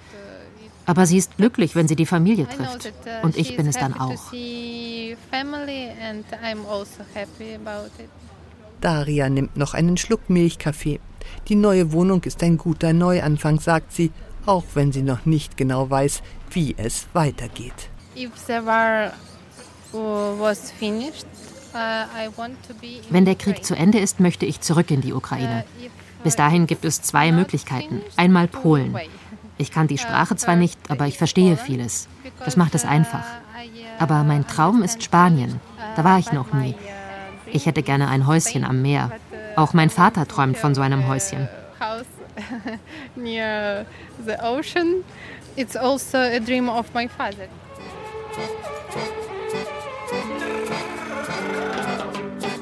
[0.85, 2.93] Aber sie ist glücklich, wenn sie die Familie trifft.
[3.23, 4.31] Und ich bin es dann auch.
[8.81, 10.99] Daria nimmt noch einen Schluck Milchkaffee.
[11.47, 14.11] Die neue Wohnung ist ein guter Neuanfang, sagt sie,
[14.45, 17.89] auch wenn sie noch nicht genau weiß, wie es weitergeht.
[23.09, 25.65] Wenn der Krieg zu Ende ist, möchte ich zurück in die Ukraine.
[26.23, 28.01] Bis dahin gibt es zwei Möglichkeiten.
[28.15, 28.97] Einmal Polen.
[29.57, 32.07] Ich kann die Sprache zwar nicht, aber ich verstehe vieles.
[32.43, 33.23] Das macht es einfach.
[33.99, 35.59] Aber mein Traum ist Spanien.
[35.95, 36.75] Da war ich noch nie.
[37.47, 39.11] Ich hätte gerne ein Häuschen am Meer.
[39.55, 41.47] Auch mein Vater träumt von so einem Häuschen.
[45.57, 47.47] It's also a dream of my father.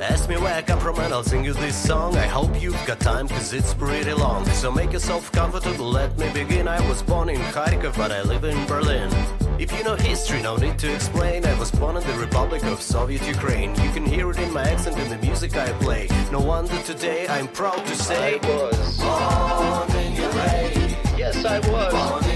[0.04, 2.18] Ask me where I come from and I'll sing you this song.
[2.18, 4.46] I hope you've got time cause it's pretty long.
[4.48, 6.68] So make yourself comfortable, let me begin.
[6.68, 9.10] I was born in Kharkov but I live in Berlin.
[9.58, 11.46] If you know history, no need to explain.
[11.46, 13.70] I was born in the Republic of Soviet Ukraine.
[13.82, 16.10] You can hear it in my accent in the music I play.
[16.34, 20.98] No wonder today I'm proud to say I was born in Ukraine.
[21.18, 22.33] Yes, I was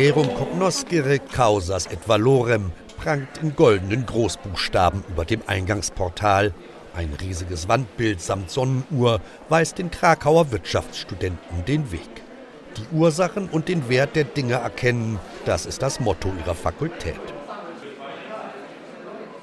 [0.00, 6.54] Rerum cognoscere causas et valorem prangt in goldenen Großbuchstaben über dem Eingangsportal.
[6.96, 12.08] Ein riesiges Wandbild samt Sonnenuhr weist den Krakauer Wirtschaftsstudenten den Weg.
[12.78, 17.20] Die Ursachen und den Wert der Dinge erkennen, das ist das Motto ihrer Fakultät.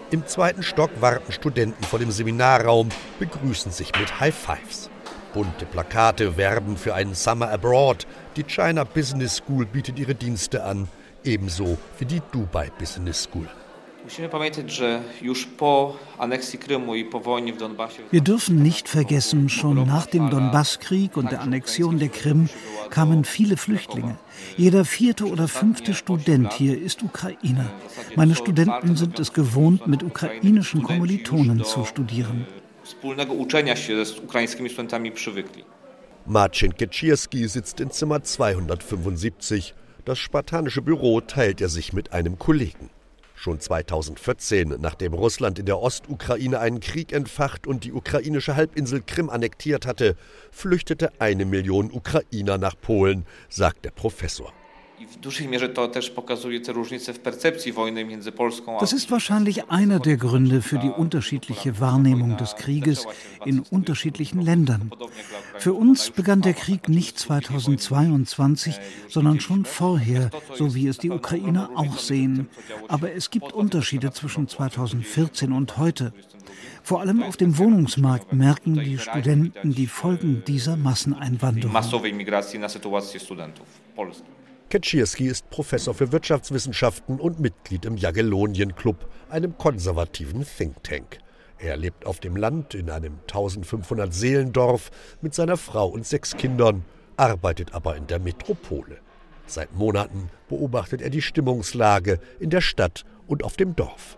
[0.09, 2.89] Im zweiten Stock warten Studenten vor dem Seminarraum,
[3.19, 4.89] begrüßen sich mit High Fives.
[5.33, 8.07] Bunte Plakate werben für einen Summer Abroad.
[8.37, 10.87] Die China Business School bietet ihre Dienste an,
[11.23, 13.47] ebenso wie die Dubai Business School.
[18.11, 22.47] Wir dürfen nicht vergessen, schon nach dem Donbasskrieg und der Annexion der Krim
[22.91, 24.19] kamen viele Flüchtlinge.
[24.55, 27.65] Jeder vierte oder fünfte Student hier ist Ukrainer.
[28.15, 32.45] Meine Studenten sind es gewohnt, mit ukrainischen Kommilitonen zu studieren.
[36.29, 39.73] Marcin Keczierski sitzt in Zimmer 275.
[40.03, 42.89] Das spartanische Büro teilt er sich mit einem Kollegen.
[43.33, 49.29] Schon 2014, nachdem Russland in der Ostukraine einen Krieg entfacht und die ukrainische Halbinsel Krim
[49.29, 50.17] annektiert hatte,
[50.51, 54.51] flüchtete eine Million Ukrainer nach Polen, sagt der Professor.
[58.79, 63.05] Das ist wahrscheinlich einer der Gründe für die unterschiedliche Wahrnehmung des Krieges
[63.45, 64.91] in unterschiedlichen Ländern.
[65.59, 71.69] Für uns begann der Krieg nicht 2022, sondern schon vorher, so wie es die Ukrainer
[71.75, 72.47] auch sehen.
[72.87, 76.13] Aber es gibt Unterschiede zwischen 2014 und heute.
[76.83, 81.73] Vor allem auf dem Wohnungsmarkt merken die Studenten die Folgen dieser Masseneinwanderung.
[84.69, 91.19] Kaczyrski ist Professor für Wirtschaftswissenschaften und Mitglied im Jagellonien Club, einem konservativen Think Tank.
[91.57, 96.83] Er lebt auf dem Land in einem 1500 Seelendorf mit seiner Frau und sechs Kindern,
[97.15, 98.97] arbeitet aber in der Metropole.
[99.45, 104.17] Seit Monaten beobachtet er die Stimmungslage in der Stadt und auf dem Dorf.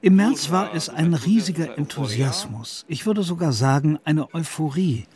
[0.00, 2.84] Im März war es ein riesiger Enthusiasmus.
[2.88, 5.06] Ich würde sogar sagen, eine Euphorie.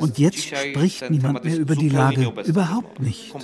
[0.00, 2.32] Und jetzt spricht niemand mehr über die Lage.
[2.44, 3.34] Überhaupt nicht.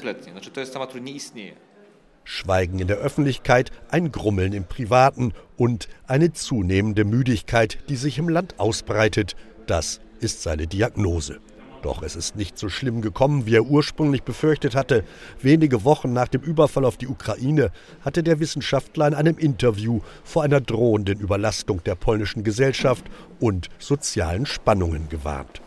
[2.23, 8.29] Schweigen in der Öffentlichkeit, ein Grummeln im Privaten und eine zunehmende Müdigkeit, die sich im
[8.29, 9.35] Land ausbreitet.
[9.67, 11.41] Das ist seine Diagnose.
[11.83, 15.05] Doch es ist nicht so schlimm gekommen, wie er ursprünglich befürchtet hatte.
[15.41, 17.73] Wenige Wochen nach dem Überfall auf die Ukraine
[18.05, 23.05] hatte der Wissenschaftler in einem Interview vor einer drohenden Überlastung der polnischen Gesellschaft
[23.39, 25.63] und sozialen Spannungen gewarnt.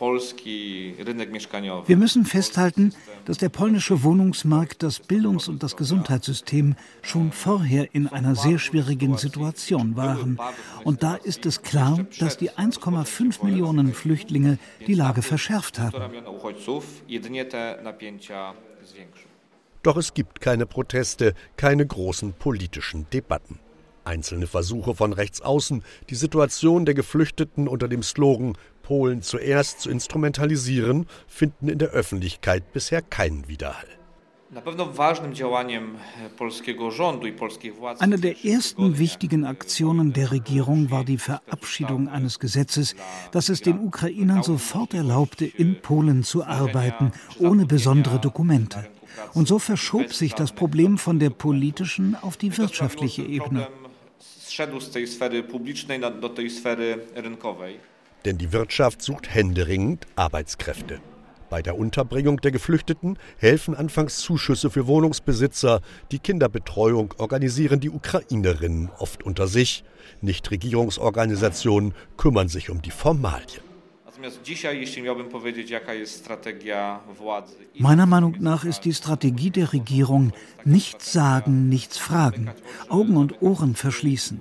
[0.00, 2.94] Wir müssen festhalten,
[3.26, 9.18] dass der polnische Wohnungsmarkt, das Bildungs- und das Gesundheitssystem schon vorher in einer sehr schwierigen
[9.18, 10.38] Situation waren.
[10.84, 16.14] Und da ist es klar, dass die 1,5 Millionen Flüchtlinge die Lage verschärft haben.
[19.82, 23.58] Doch es gibt keine Proteste, keine großen politischen Debatten.
[24.04, 28.56] Einzelne Versuche von rechts außen, die Situation der Geflüchteten unter dem Slogan
[28.90, 33.86] Polen zuerst zu instrumentalisieren, finden in der Öffentlichkeit bisher keinen Widerhall.
[38.00, 42.96] Eine der ersten wichtigen Aktionen der Regierung war die Verabschiedung eines Gesetzes,
[43.30, 48.88] das es den Ukrainern sofort erlaubte, in Polen zu arbeiten, ohne besondere Dokumente.
[49.34, 53.68] Und so verschob sich das Problem von der politischen auf die wirtschaftliche Ebene.
[58.24, 61.00] Denn die Wirtschaft sucht händeringend Arbeitskräfte.
[61.50, 65.80] Bei der Unterbringung der Geflüchteten helfen anfangs Zuschüsse für Wohnungsbesitzer.
[66.12, 69.82] Die Kinderbetreuung organisieren die Ukrainerinnen oft unter sich.
[70.20, 73.69] Nichtregierungsorganisationen kümmern sich um die Formalien.
[77.78, 80.32] Meiner Meinung nach ist die Strategie der Regierung
[80.64, 82.50] nichts sagen, nichts fragen,
[82.88, 84.40] Augen und Ohren verschließen.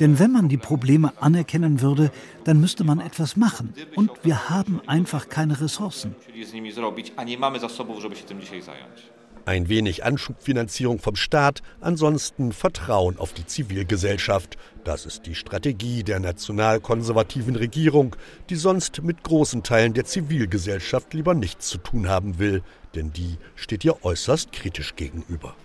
[0.00, 2.10] Denn wenn man die Probleme anerkennen würde,
[2.44, 3.74] dann müsste man etwas machen.
[3.94, 6.14] Und wir haben einfach keine Ressourcen.
[9.44, 14.56] Ein wenig Anschubfinanzierung vom Staat, ansonsten Vertrauen auf die Zivilgesellschaft.
[14.84, 18.14] Das ist die Strategie der nationalkonservativen Regierung,
[18.50, 22.62] die sonst mit großen Teilen der Zivilgesellschaft lieber nichts zu tun haben will,
[22.94, 25.56] denn die steht ihr äußerst kritisch gegenüber.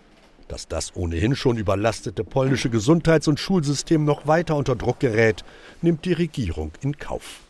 [0.48, 5.44] Dass das ohnehin schon überlastete polnische Gesundheits- und Schulsystem noch weiter unter Druck gerät,
[5.84, 7.47] nimmt die Regierung in Kauf.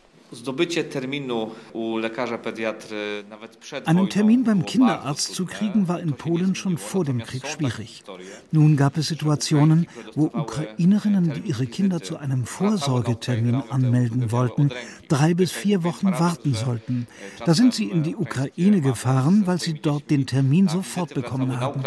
[3.85, 8.03] Einen Termin beim Kinderarzt zu kriegen war in Polen schon vor dem Krieg schwierig.
[8.51, 14.71] Nun gab es Situationen, wo Ukrainerinnen, die ihre Kinder zu einem Vorsorgetermin anmelden wollten,
[15.07, 17.07] drei bis vier Wochen warten sollten.
[17.45, 21.83] Da sind sie in die Ukraine gefahren, weil sie dort den Termin sofort bekommen haben.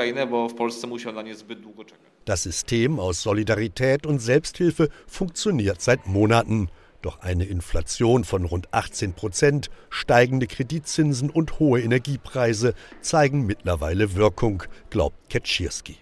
[2.24, 6.68] Das System aus Solidarität und Selbsthilfe funktioniert seit Monaten.
[7.02, 14.62] Doch eine Inflation von rund 18 Prozent, steigende Kreditzinsen und hohe Energiepreise zeigen mittlerweile Wirkung,
[14.90, 15.96] glaubt Ketschirski.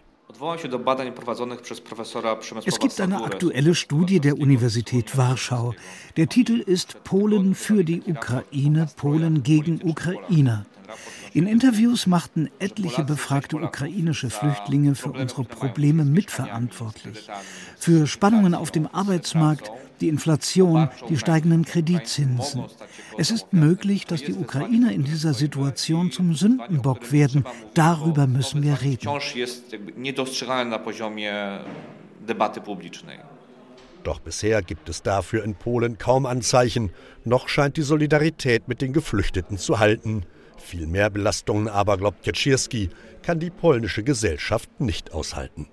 [2.64, 5.74] Es gibt eine aktuelle Studie der Universität Warschau.
[6.16, 10.66] Der Titel ist Polen für die Ukraine, Polen gegen Ukrainer.
[11.34, 17.28] In Interviews machten etliche befragte ukrainische Flüchtlinge für unsere Probleme mitverantwortlich.
[17.78, 19.70] Für Spannungen auf dem Arbeitsmarkt,
[20.00, 22.64] die Inflation, die steigenden Kreditzinsen.
[23.16, 27.44] Es ist möglich, dass die Ukrainer in dieser Situation zum Sündenbock werden.
[27.74, 29.08] Darüber müssen wir reden.
[34.04, 36.90] Doch bisher gibt es dafür in Polen kaum Anzeichen.
[37.24, 40.24] Noch scheint die Solidarität mit den Geflüchteten zu halten.
[40.56, 42.90] Viel mehr Belastungen aber, glaubt Kaczyrski,
[43.22, 45.68] kann die polnische Gesellschaft nicht aushalten.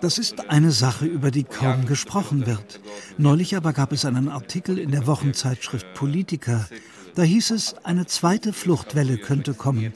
[0.00, 2.80] Das ist eine Sache, über die kaum gesprochen wird.
[3.18, 6.68] Neulich aber gab es einen Artikel in der Wochenzeitschrift Politiker.
[7.16, 9.92] Da hieß es, eine zweite Fluchtwelle könnte kommen.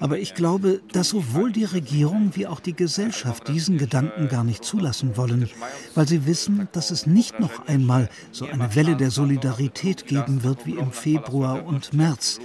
[0.00, 4.64] Aber ich glaube, dass sowohl die Regierung wie auch die Gesellschaft diesen Gedanken gar nicht
[4.64, 5.48] zulassen wollen,
[5.94, 10.66] weil sie wissen, dass es nicht noch einmal so eine Welle der Solidarität geben wird
[10.66, 12.38] wie im Februar und März.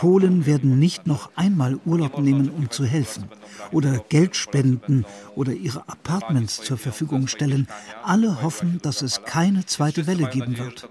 [0.00, 3.24] Polen werden nicht noch einmal Urlaub nehmen, um zu helfen
[3.70, 5.04] oder Geld spenden
[5.36, 7.68] oder ihre Apartments zur Verfügung stellen.
[8.02, 10.88] Alle hoffen, dass es keine zweite Welle geben wird.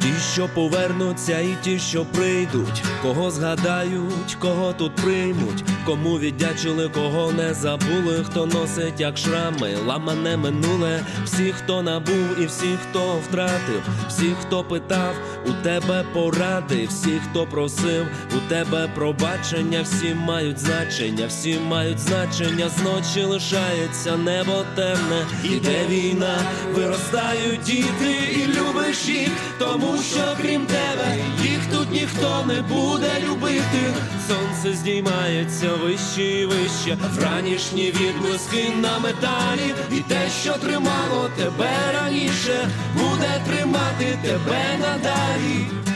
[0.00, 7.32] Ті, що повернуться, і ті, що прийдуть, кого згадають, кого тут приймуть, кому віддячили, кого
[7.32, 13.82] не забули, хто носить, як шрами, ламане минуле, всі, хто набув, і всі, хто втратив,
[14.08, 15.14] всі, хто питав,
[15.46, 22.68] у тебе поради, всі, хто просив, у тебе пробачення, всі мають значення, всі мають значення,
[22.68, 26.38] зночі лишається небо темне, іде війна,
[26.74, 33.94] виростають діти, і любиш їх, тому що крім тебе їх тут ніхто не буде любити.
[34.28, 42.68] Сонце здіймається вище і вище, вранішні відблиски на металі, і те, що тримало тебе раніше,
[42.94, 45.89] буде тримати тебе надалі.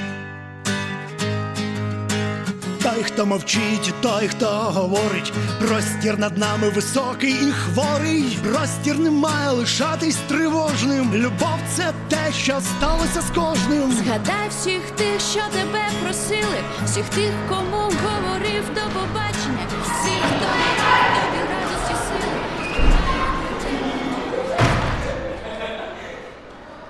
[2.84, 9.50] Той, хто мовчить, той, хто говорить, простір над нами високий і хворий, простір не має
[9.50, 11.14] лишатись тривожним.
[11.14, 13.92] Любов це те, що сталося з кожним.
[13.92, 19.33] Згадай всіх тих, що тебе просили, всіх тих, кому говорив до побачення,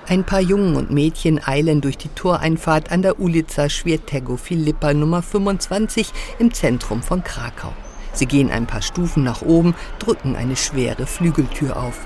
[0.07, 5.23] Ein paar Jungen und Mädchen eilen durch die Toreinfahrt an der Ulica Schwiertego Filippa Nummer
[5.23, 7.73] 25 im Zentrum von Krakau.
[8.13, 12.05] Sie gehen ein paar Stufen nach oben, drücken eine schwere Flügeltür auf.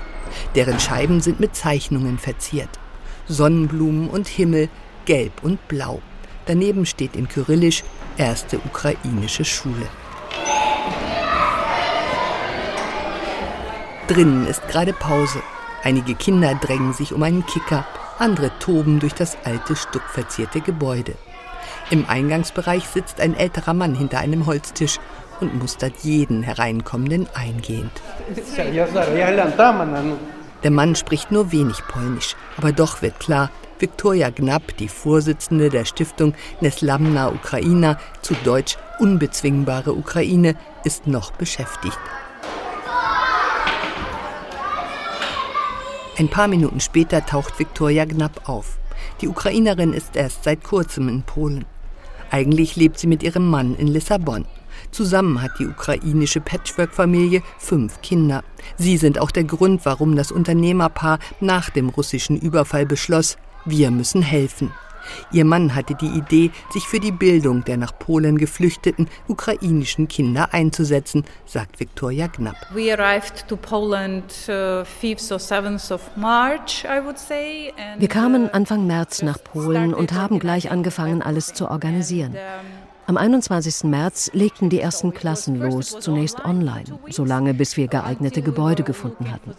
[0.54, 2.70] Deren Scheiben sind mit Zeichnungen verziert.
[3.28, 4.70] Sonnenblumen und Himmel,
[5.04, 6.00] gelb und blau.
[6.46, 7.84] Daneben steht in Kyrillisch
[8.16, 9.86] erste ukrainische Schule.
[14.08, 15.42] Drinnen ist gerade Pause.
[15.82, 17.86] Einige Kinder drängen sich um einen Kicker,
[18.18, 21.14] andere toben durch das alte, stuckverzierte Gebäude.
[21.90, 24.98] Im Eingangsbereich sitzt ein älterer Mann hinter einem Holztisch
[25.40, 27.92] und mustert jeden Hereinkommenden eingehend.
[30.62, 35.86] Der Mann spricht nur wenig Polnisch, aber doch wird klar, Viktoria Gnapp, die Vorsitzende der
[35.86, 40.54] Stiftung Neslamna Ukraina, zu Deutsch Unbezwingbare Ukraine,
[40.84, 41.98] ist noch beschäftigt.
[46.18, 48.78] Ein paar Minuten später taucht Viktoria Gnapp auf.
[49.20, 51.64] Die Ukrainerin ist erst seit kurzem in Polen.
[52.30, 54.44] Eigentlich lebt sie mit ihrem Mann in Lissabon.
[54.90, 58.42] Zusammen hat die ukrainische Patchwork-Familie fünf Kinder.
[58.76, 64.22] Sie sind auch der Grund, warum das Unternehmerpaar nach dem russischen Überfall beschloss, wir müssen
[64.22, 64.72] helfen.
[65.32, 70.52] Ihr Mann hatte die Idee, sich für die Bildung der nach Polen geflüchteten ukrainischen Kinder
[70.52, 72.56] einzusetzen, sagt Viktoria Knapp.
[72.72, 77.72] We arrived to Poland uh, 5th or 7th of March, I would say.
[77.98, 82.34] Wir kamen Anfang März nach Polen und haben gleich angefangen, alles zu organisieren.
[83.10, 83.90] Am 21.
[83.90, 89.52] März legten die ersten Klassen los, zunächst online, solange bis wir geeignete Gebäude gefunden hatten.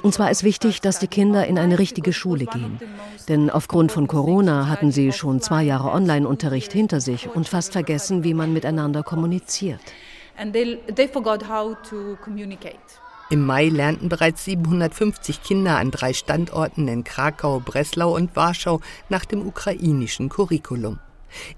[0.00, 2.80] Uns war es wichtig, dass die Kinder in eine richtige Schule gehen.
[3.28, 8.24] Denn aufgrund von Corona hatten sie schon zwei Jahre Online-Unterricht hinter sich und fast vergessen,
[8.24, 9.80] wie man miteinander kommuniziert.
[13.28, 19.26] Im Mai lernten bereits 750 Kinder an drei Standorten in Krakau, Breslau und Warschau nach
[19.26, 21.00] dem ukrainischen Curriculum.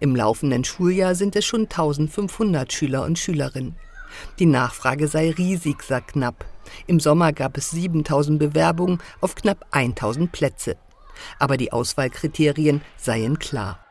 [0.01, 3.77] Im laufenden Schuljahr sind es schon 1500 Schüler und Schülerinnen.
[4.39, 6.45] Die Nachfrage sei riesig, sagt Knapp.
[6.87, 10.77] Im Sommer gab es 7000 Bewerbungen auf knapp 1000 Plätze.
[11.39, 13.84] Aber die Auswahlkriterien seien klar.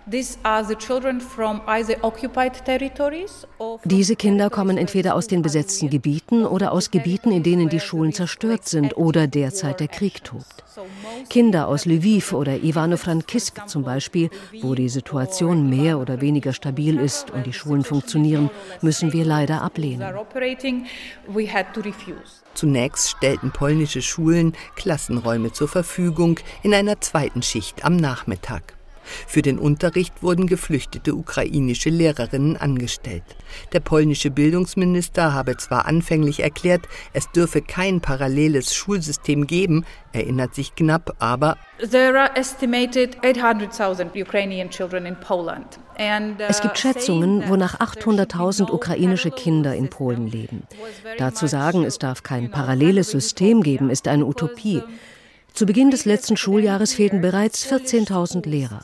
[3.86, 8.12] Diese Kinder kommen entweder aus den besetzten Gebieten oder aus Gebieten, in denen die Schulen
[8.12, 10.64] zerstört sind oder derzeit der Krieg tobt.
[11.30, 14.30] Kinder aus Lviv oder Ivano-Frankisk zum Beispiel,
[14.62, 18.49] wo die Situation mehr oder weniger stabil ist und die Schulen funktionieren,
[18.82, 20.14] müssen wir leider ablehnen.
[22.56, 28.76] Zunächst stellten polnische Schulen Klassenräume zur Verfügung in einer zweiten Schicht am Nachmittag.
[29.28, 33.24] Für den Unterricht wurden geflüchtete ukrainische Lehrerinnen angestellt.
[33.74, 40.76] Der polnische Bildungsminister habe zwar anfänglich erklärt, es dürfe kein paralleles Schulsystem geben, erinnert sich
[40.76, 41.58] knapp, aber
[41.89, 45.80] There are estimated 800,000 Ukrainian children in Poland.
[45.99, 50.64] Uh, es gibt Schätzungen, wonach 800.000 ukrainische Kinder in Polen leben.
[51.18, 54.82] Da zu sagen, es darf kein paralleles System geben, ist eine Utopie.
[55.54, 58.80] Zu Beginn des letzten Schuljahres fehlten bereits 14.000 Lehrer.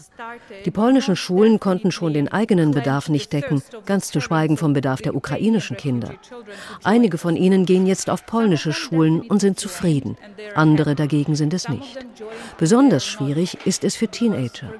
[0.65, 5.01] Die polnischen Schulen konnten schon den eigenen Bedarf nicht decken, ganz zu schweigen vom Bedarf
[5.01, 6.13] der ukrainischen Kinder.
[6.84, 10.15] Einige von ihnen gehen jetzt auf polnische Schulen und sind zufrieden,
[10.53, 11.97] andere dagegen sind es nicht.
[12.59, 14.72] Besonders schwierig ist es für Teenager.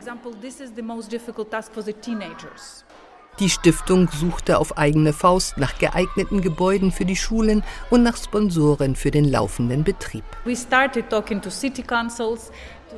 [3.40, 8.98] Die Stiftung suchte auf eigene Faust nach geeigneten Gebäuden für die Schulen und nach Sponsoren
[8.98, 10.26] für den laufenden Betrieb.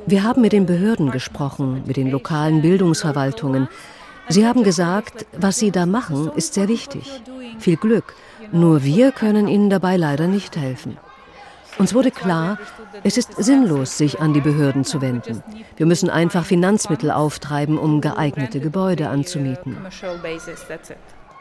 [0.06, 3.68] Wir haben mit den Behörden gesprochen, mit den lokalen Bildungsverwaltungen.
[4.28, 7.08] Sie haben gesagt, was Sie da machen, ist sehr wichtig.
[7.60, 8.14] Viel Glück.
[8.50, 10.98] Nur wir können Ihnen dabei leider nicht helfen.
[11.78, 12.58] Uns wurde klar,
[13.02, 15.42] es ist sinnlos, sich an die Behörden zu wenden.
[15.76, 19.76] Wir müssen einfach Finanzmittel auftreiben, um geeignete Gebäude anzumieten.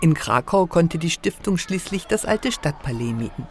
[0.02, 3.48] In Krakau konnte die Stiftung schließlich das alte Stadtpalais mieten.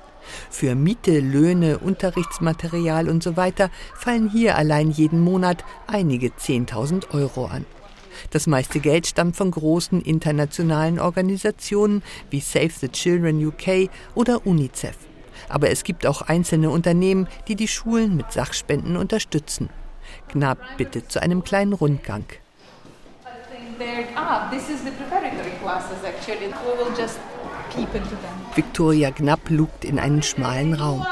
[0.51, 7.47] Für Miete, Löhne, Unterrichtsmaterial und so weiter fallen hier allein jeden Monat einige 10.000 Euro
[7.47, 7.65] an.
[8.31, 15.10] Das meiste Geld stammt von großen internationalen Organisationen wie Save the Children UK oder UNICEF.
[15.51, 19.69] Aber es gibt auch einzelne Unternehmen, die die Schulen mit Sachspenden unterstützen.
[20.29, 22.25] Knapp bittet zu einem kleinen Rundgang.
[28.55, 31.07] Victoria Knapp lugt in einen schmalen Raum.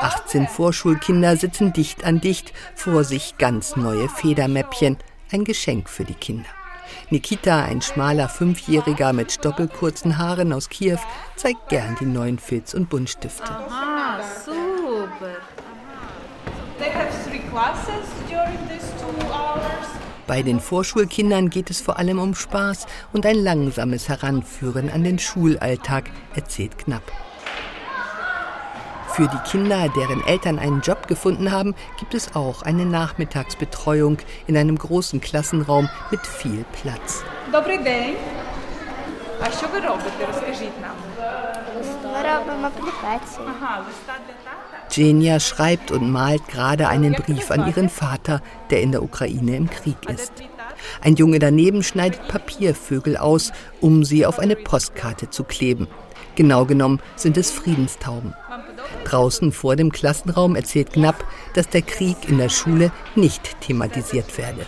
[0.00, 4.98] 18 Vorschulkinder sitzen dicht an dicht, vor sich ganz neue Federmäppchen,
[5.30, 6.48] ein Geschenk für die Kinder.
[7.10, 10.98] Nikita, ein schmaler Fünfjähriger mit stoppelkurzen Haaren aus Kiew,
[11.36, 13.50] zeigt gern die neuen Filz- und Buntstifte.
[13.50, 15.36] Aha, super.
[20.26, 25.18] Bei den Vorschulkindern geht es vor allem um Spaß und ein langsames Heranführen an den
[25.18, 27.02] Schulalltag, erzählt Knapp.
[29.11, 34.55] Für die Kinder, deren Eltern einen Job gefunden haben, gibt es auch eine Nachmittagsbetreuung in
[34.57, 37.23] einem großen Klassenraum mit viel Platz.
[37.51, 38.15] Добрий день.
[39.41, 40.27] А що ви робите?
[40.27, 40.95] Розкажіть нам.
[42.03, 43.47] Ми робимо аплікацію.
[43.47, 44.77] Ага, листа для тата.
[44.89, 49.69] Genia schreibt und malt gerade einen Brief an ihren Vater, der in der Ukraine im
[49.69, 50.33] Krieg ist.
[51.01, 53.51] Ein Junge daneben schneidet Papiervögel aus,
[53.81, 55.87] um sie auf eine Postkarte zu kleben.
[56.35, 58.33] Genau genommen sind es Friedenstauben.
[59.04, 61.24] Draußen vor dem Klassenraum erzählt Knapp,
[61.54, 64.66] dass der Krieg in der Schule nicht thematisiert werde.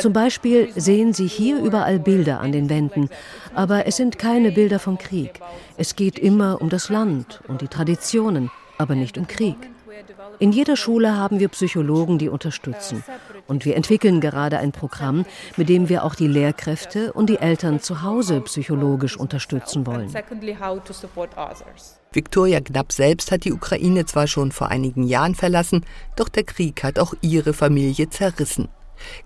[0.00, 3.08] Zum Beispiel sehen Sie hier überall Bilder an den Wänden,
[3.54, 5.40] aber es sind keine Bilder vom Krieg.
[5.76, 9.56] Es geht immer um das Land und die Traditionen, aber nicht um Krieg.
[10.38, 13.04] In jeder Schule haben wir Psychologen, die unterstützen.
[13.46, 15.24] Und wir entwickeln gerade ein Programm,
[15.56, 20.12] mit dem wir auch die Lehrkräfte und die Eltern zu Hause psychologisch unterstützen wollen.
[22.12, 25.84] Viktoria Knapp selbst hat die Ukraine zwar schon vor einigen Jahren verlassen,
[26.16, 28.68] doch der Krieg hat auch ihre Familie zerrissen.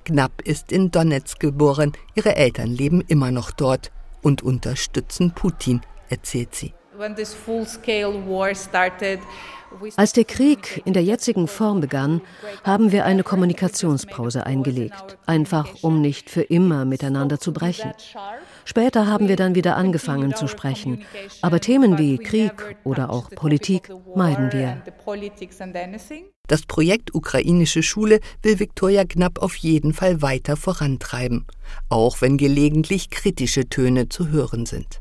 [0.05, 3.93] Knapp ist in Donetsk geboren, ihre Eltern leben immer noch dort
[4.23, 6.73] und unterstützen Putin, erzählt sie.
[9.97, 12.21] Als der Krieg in der jetzigen Form begann,
[12.64, 17.93] haben wir eine Kommunikationspause eingelegt, einfach um nicht für immer miteinander zu brechen.
[18.64, 21.05] Später haben wir dann wieder angefangen zu sprechen,
[21.43, 24.83] aber Themen wie Krieg oder auch Politik meiden wir.
[26.47, 31.47] Das Projekt Ukrainische Schule will Viktoria Knapp auf jeden Fall weiter vorantreiben,
[31.89, 35.01] auch wenn gelegentlich kritische Töne zu hören sind.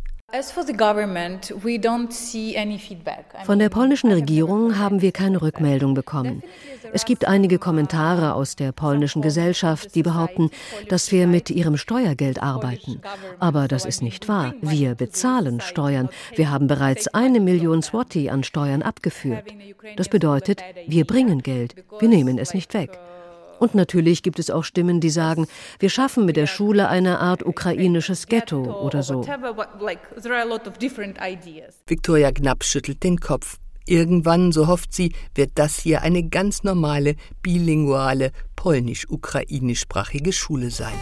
[3.45, 6.43] Von der polnischen Regierung haben wir keine Rückmeldung bekommen.
[6.91, 10.49] Es gibt einige Kommentare aus der polnischen Gesellschaft, die behaupten,
[10.89, 13.01] dass wir mit ihrem Steuergeld arbeiten.
[13.39, 14.53] Aber das ist nicht wahr.
[14.59, 16.09] Wir bezahlen Steuern.
[16.36, 19.45] Wir haben bereits eine Million Swati an Steuern abgeführt.
[19.95, 21.73] Das bedeutet, wir bringen Geld.
[21.99, 22.99] Wir nehmen es nicht weg.
[23.60, 25.47] Und natürlich gibt es auch Stimmen, die sagen,
[25.80, 29.26] wir schaffen mit der Schule eine Art ukrainisches Ghetto oder so.
[31.88, 33.58] Viktoria Knapp schüttelt den Kopf.
[33.86, 40.95] Irgendwann, so hofft sie, wird das hier eine ganz normale, bilinguale, polnisch-ukrainischsprachige Schule sein.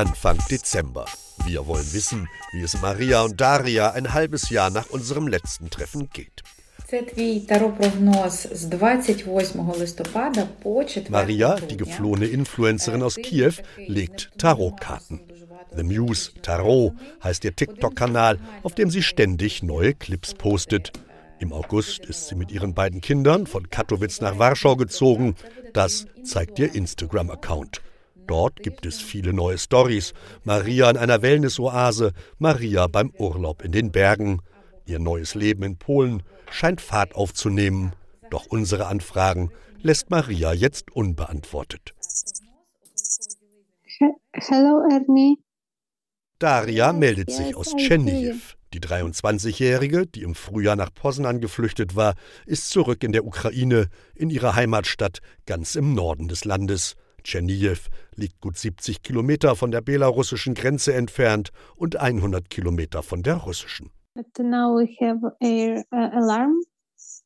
[0.00, 1.04] Anfang Dezember.
[1.44, 6.08] Wir wollen wissen, wie es Maria und Daria ein halbes Jahr nach unserem letzten Treffen
[6.10, 6.42] geht.
[11.10, 15.20] Maria, die geflohene Influencerin aus Kiew, legt Tarotkarten.
[15.76, 20.92] The Muse Tarot heißt ihr TikTok-Kanal, auf dem sie ständig neue Clips postet.
[21.40, 25.34] Im August ist sie mit ihren beiden Kindern von Katowice nach Warschau gezogen.
[25.74, 27.82] Das zeigt ihr Instagram-Account.
[28.30, 30.14] Dort gibt es viele neue Stories.
[30.44, 34.40] Maria in einer Wellness-Oase, Maria beim Urlaub in den Bergen.
[34.86, 37.92] Ihr neues Leben in Polen scheint Fahrt aufzunehmen.
[38.30, 39.50] Doch unsere Anfragen
[39.82, 41.92] lässt Maria jetzt unbeantwortet.
[44.32, 45.38] Hello, Ernie.
[46.38, 48.56] Daria meldet sich aus Tschernihiv.
[48.72, 52.14] Die 23-Jährige, die im Frühjahr nach Poznan geflüchtet war,
[52.46, 56.94] ist zurück in der Ukraine, in ihrer Heimatstadt ganz im Norden des Landes.
[57.22, 57.78] Tschernijew
[58.14, 63.90] liegt gut 70 Kilometer von der belarussischen Grenze entfernt und 100 Kilometer von der russischen.
[64.38, 66.60] Now we have air uh, alarm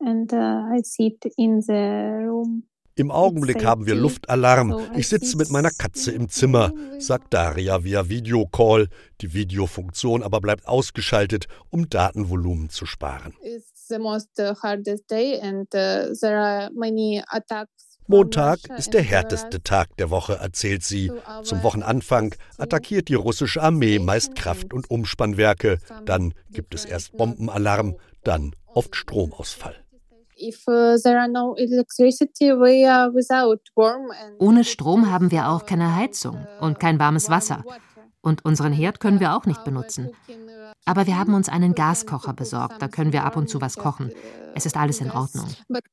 [0.01, 2.64] and uh, I sit in the room.
[2.97, 4.72] Im Augenblick haben wir Luftalarm.
[4.97, 8.88] Ich sitze mit meiner Katze im Zimmer, sagt Daria via Videocall.
[9.20, 13.34] Die Videofunktion aber bleibt ausgeschaltet, um Datenvolumen zu sparen.
[13.42, 14.28] It's the most
[14.62, 20.35] hardest day and uh, there are many attacks Montag ist der härteste Tag der Woche,
[20.35, 21.11] erzählt sie.
[21.43, 25.79] Zum Wochenanfang attackiert die russische Armee meist Kraft- und Umspannwerke.
[26.05, 29.75] Dann gibt es erst Bombenalarm, dann oft Stromausfall.
[34.39, 37.65] Ohne Strom haben wir auch keine Heizung und kein warmes Wasser.
[38.25, 40.11] Und unseren Herd können wir auch nicht benutzen.
[40.87, 44.12] Aber wir haben uns einen Gaskocher besorgt, da können wir ab und zu was kochen.
[44.55, 45.47] Es ist alles in Ordnung.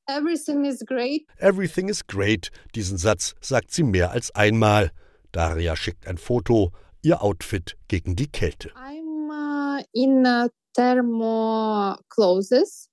[0.07, 1.23] Everything is great.
[1.37, 2.49] Everything is great.
[2.73, 4.91] Diesen Satz sagt sie mehr als einmal.
[5.33, 6.71] Daria schickt ein Foto,
[7.01, 8.71] ihr Outfit gegen die Kälte.
[8.75, 12.90] I'm uh, in uh, thermo clothes.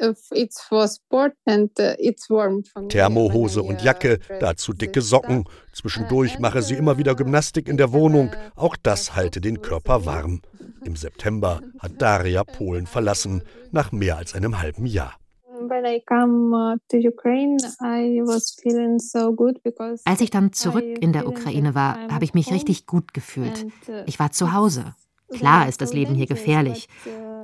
[0.00, 0.14] Uh,
[2.88, 5.44] Thermohose und Jacke, dazu dicke Socken.
[5.72, 8.30] Zwischendurch mache sie immer wieder Gymnastik in der Wohnung.
[8.56, 10.40] Auch das halte den Körper warm.
[10.84, 15.14] Im September hat Daria Polen verlassen, nach mehr als einem halben Jahr.
[20.04, 23.66] Als ich dann zurück in der Ukraine war, habe ich mich richtig gut gefühlt.
[24.06, 24.94] Ich war zu Hause.
[25.32, 26.88] Klar ist das Leben hier gefährlich,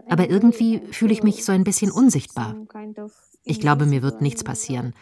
[0.09, 2.57] aber irgendwie fühle ich mich so ein bisschen unsichtbar.
[3.45, 4.95] Ich glaube, mir wird nichts passieren.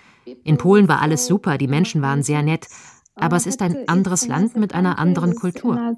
[0.45, 2.67] In Polen war alles super, die Menschen waren sehr nett,
[3.17, 5.97] Aber es ist ein anderes Land mit einer anderen Kultur.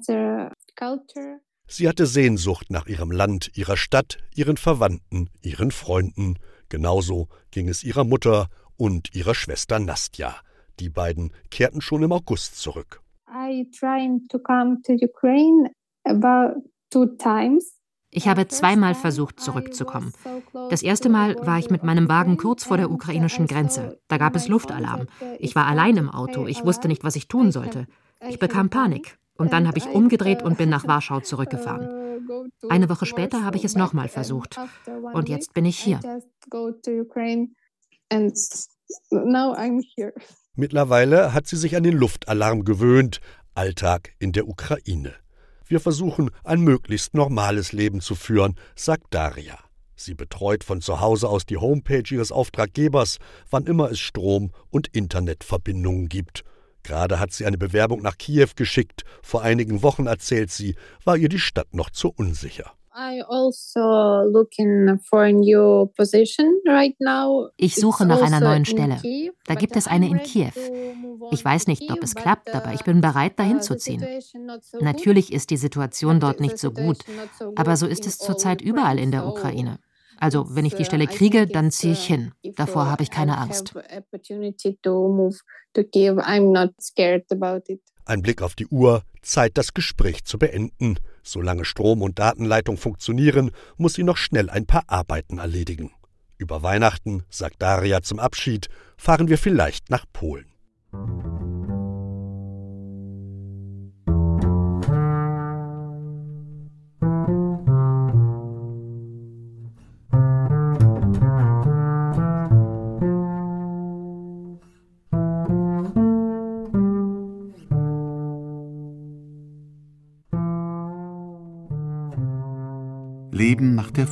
[1.69, 6.37] Sie hatte Sehnsucht nach ihrem Land, ihrer Stadt, ihren Verwandten, ihren Freunden.
[6.69, 10.35] Genauso ging es ihrer Mutter und ihrer Schwester Nastja.
[10.79, 13.01] Die beiden kehrten schon im August zurück.
[18.09, 20.13] Ich habe zweimal versucht, zurückzukommen.
[20.69, 23.99] Das erste Mal war ich mit meinem Wagen kurz vor der ukrainischen Grenze.
[24.07, 25.07] Da gab es Luftalarm.
[25.39, 26.47] Ich war allein im Auto.
[26.47, 27.85] Ich wusste nicht, was ich tun sollte.
[28.27, 29.17] Ich bekam Panik.
[29.37, 32.07] Und dann habe ich umgedreht und bin nach Warschau zurückgefahren.
[32.69, 34.57] Eine Woche später habe ich es nochmal versucht.
[35.13, 35.99] Und jetzt bin ich hier.
[40.55, 43.19] Mittlerweile hat sie sich an den Luftalarm gewöhnt.
[43.53, 45.13] Alltag in der Ukraine.
[45.67, 49.59] Wir versuchen, ein möglichst normales Leben zu führen, sagt Daria.
[49.95, 53.17] Sie betreut von zu Hause aus die Homepage ihres Auftraggebers,
[53.49, 56.43] wann immer es Strom- und Internetverbindungen gibt.
[56.83, 59.03] Gerade hat sie eine Bewerbung nach Kiew geschickt.
[59.21, 62.76] Vor einigen Wochen, erzählt sie, war ihr die Stadt noch zu unsicher.
[67.05, 68.99] Also ich suche nach einer neuen Stelle.
[69.45, 70.49] Da gibt es eine in Kiew.
[71.29, 74.03] Ich weiß nicht, ob es klappt, aber ich bin bereit, dahin zu ziehen.
[74.79, 76.97] Natürlich ist die Situation dort nicht so gut,
[77.55, 79.77] aber so ist es zurzeit überall in der Ukraine.
[80.19, 82.31] Also, wenn ich die Stelle kriege, dann ziehe ich hin.
[82.55, 83.75] Davor habe ich keine Angst.
[88.05, 90.97] Ein Blick auf die Uhr, Zeit, das Gespräch zu beenden.
[91.27, 95.91] Solange Strom und Datenleitung funktionieren, muss sie noch schnell ein paar Arbeiten erledigen.
[96.37, 100.45] Über Weihnachten, sagt Daria zum Abschied, fahren wir vielleicht nach Polen.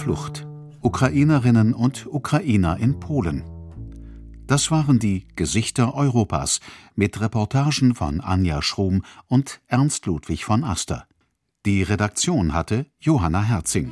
[0.06, 0.46] Flucht.
[0.84, 3.44] Ukrainerinnen und Ukrainer in Polen.
[4.46, 6.60] Das waren die Gesichter Europas
[6.94, 11.08] mit Reportagen von Anja Schrum und Ernst Ludwig von Aster.
[11.66, 13.92] Die Redaktion hatte Johanna Herzing.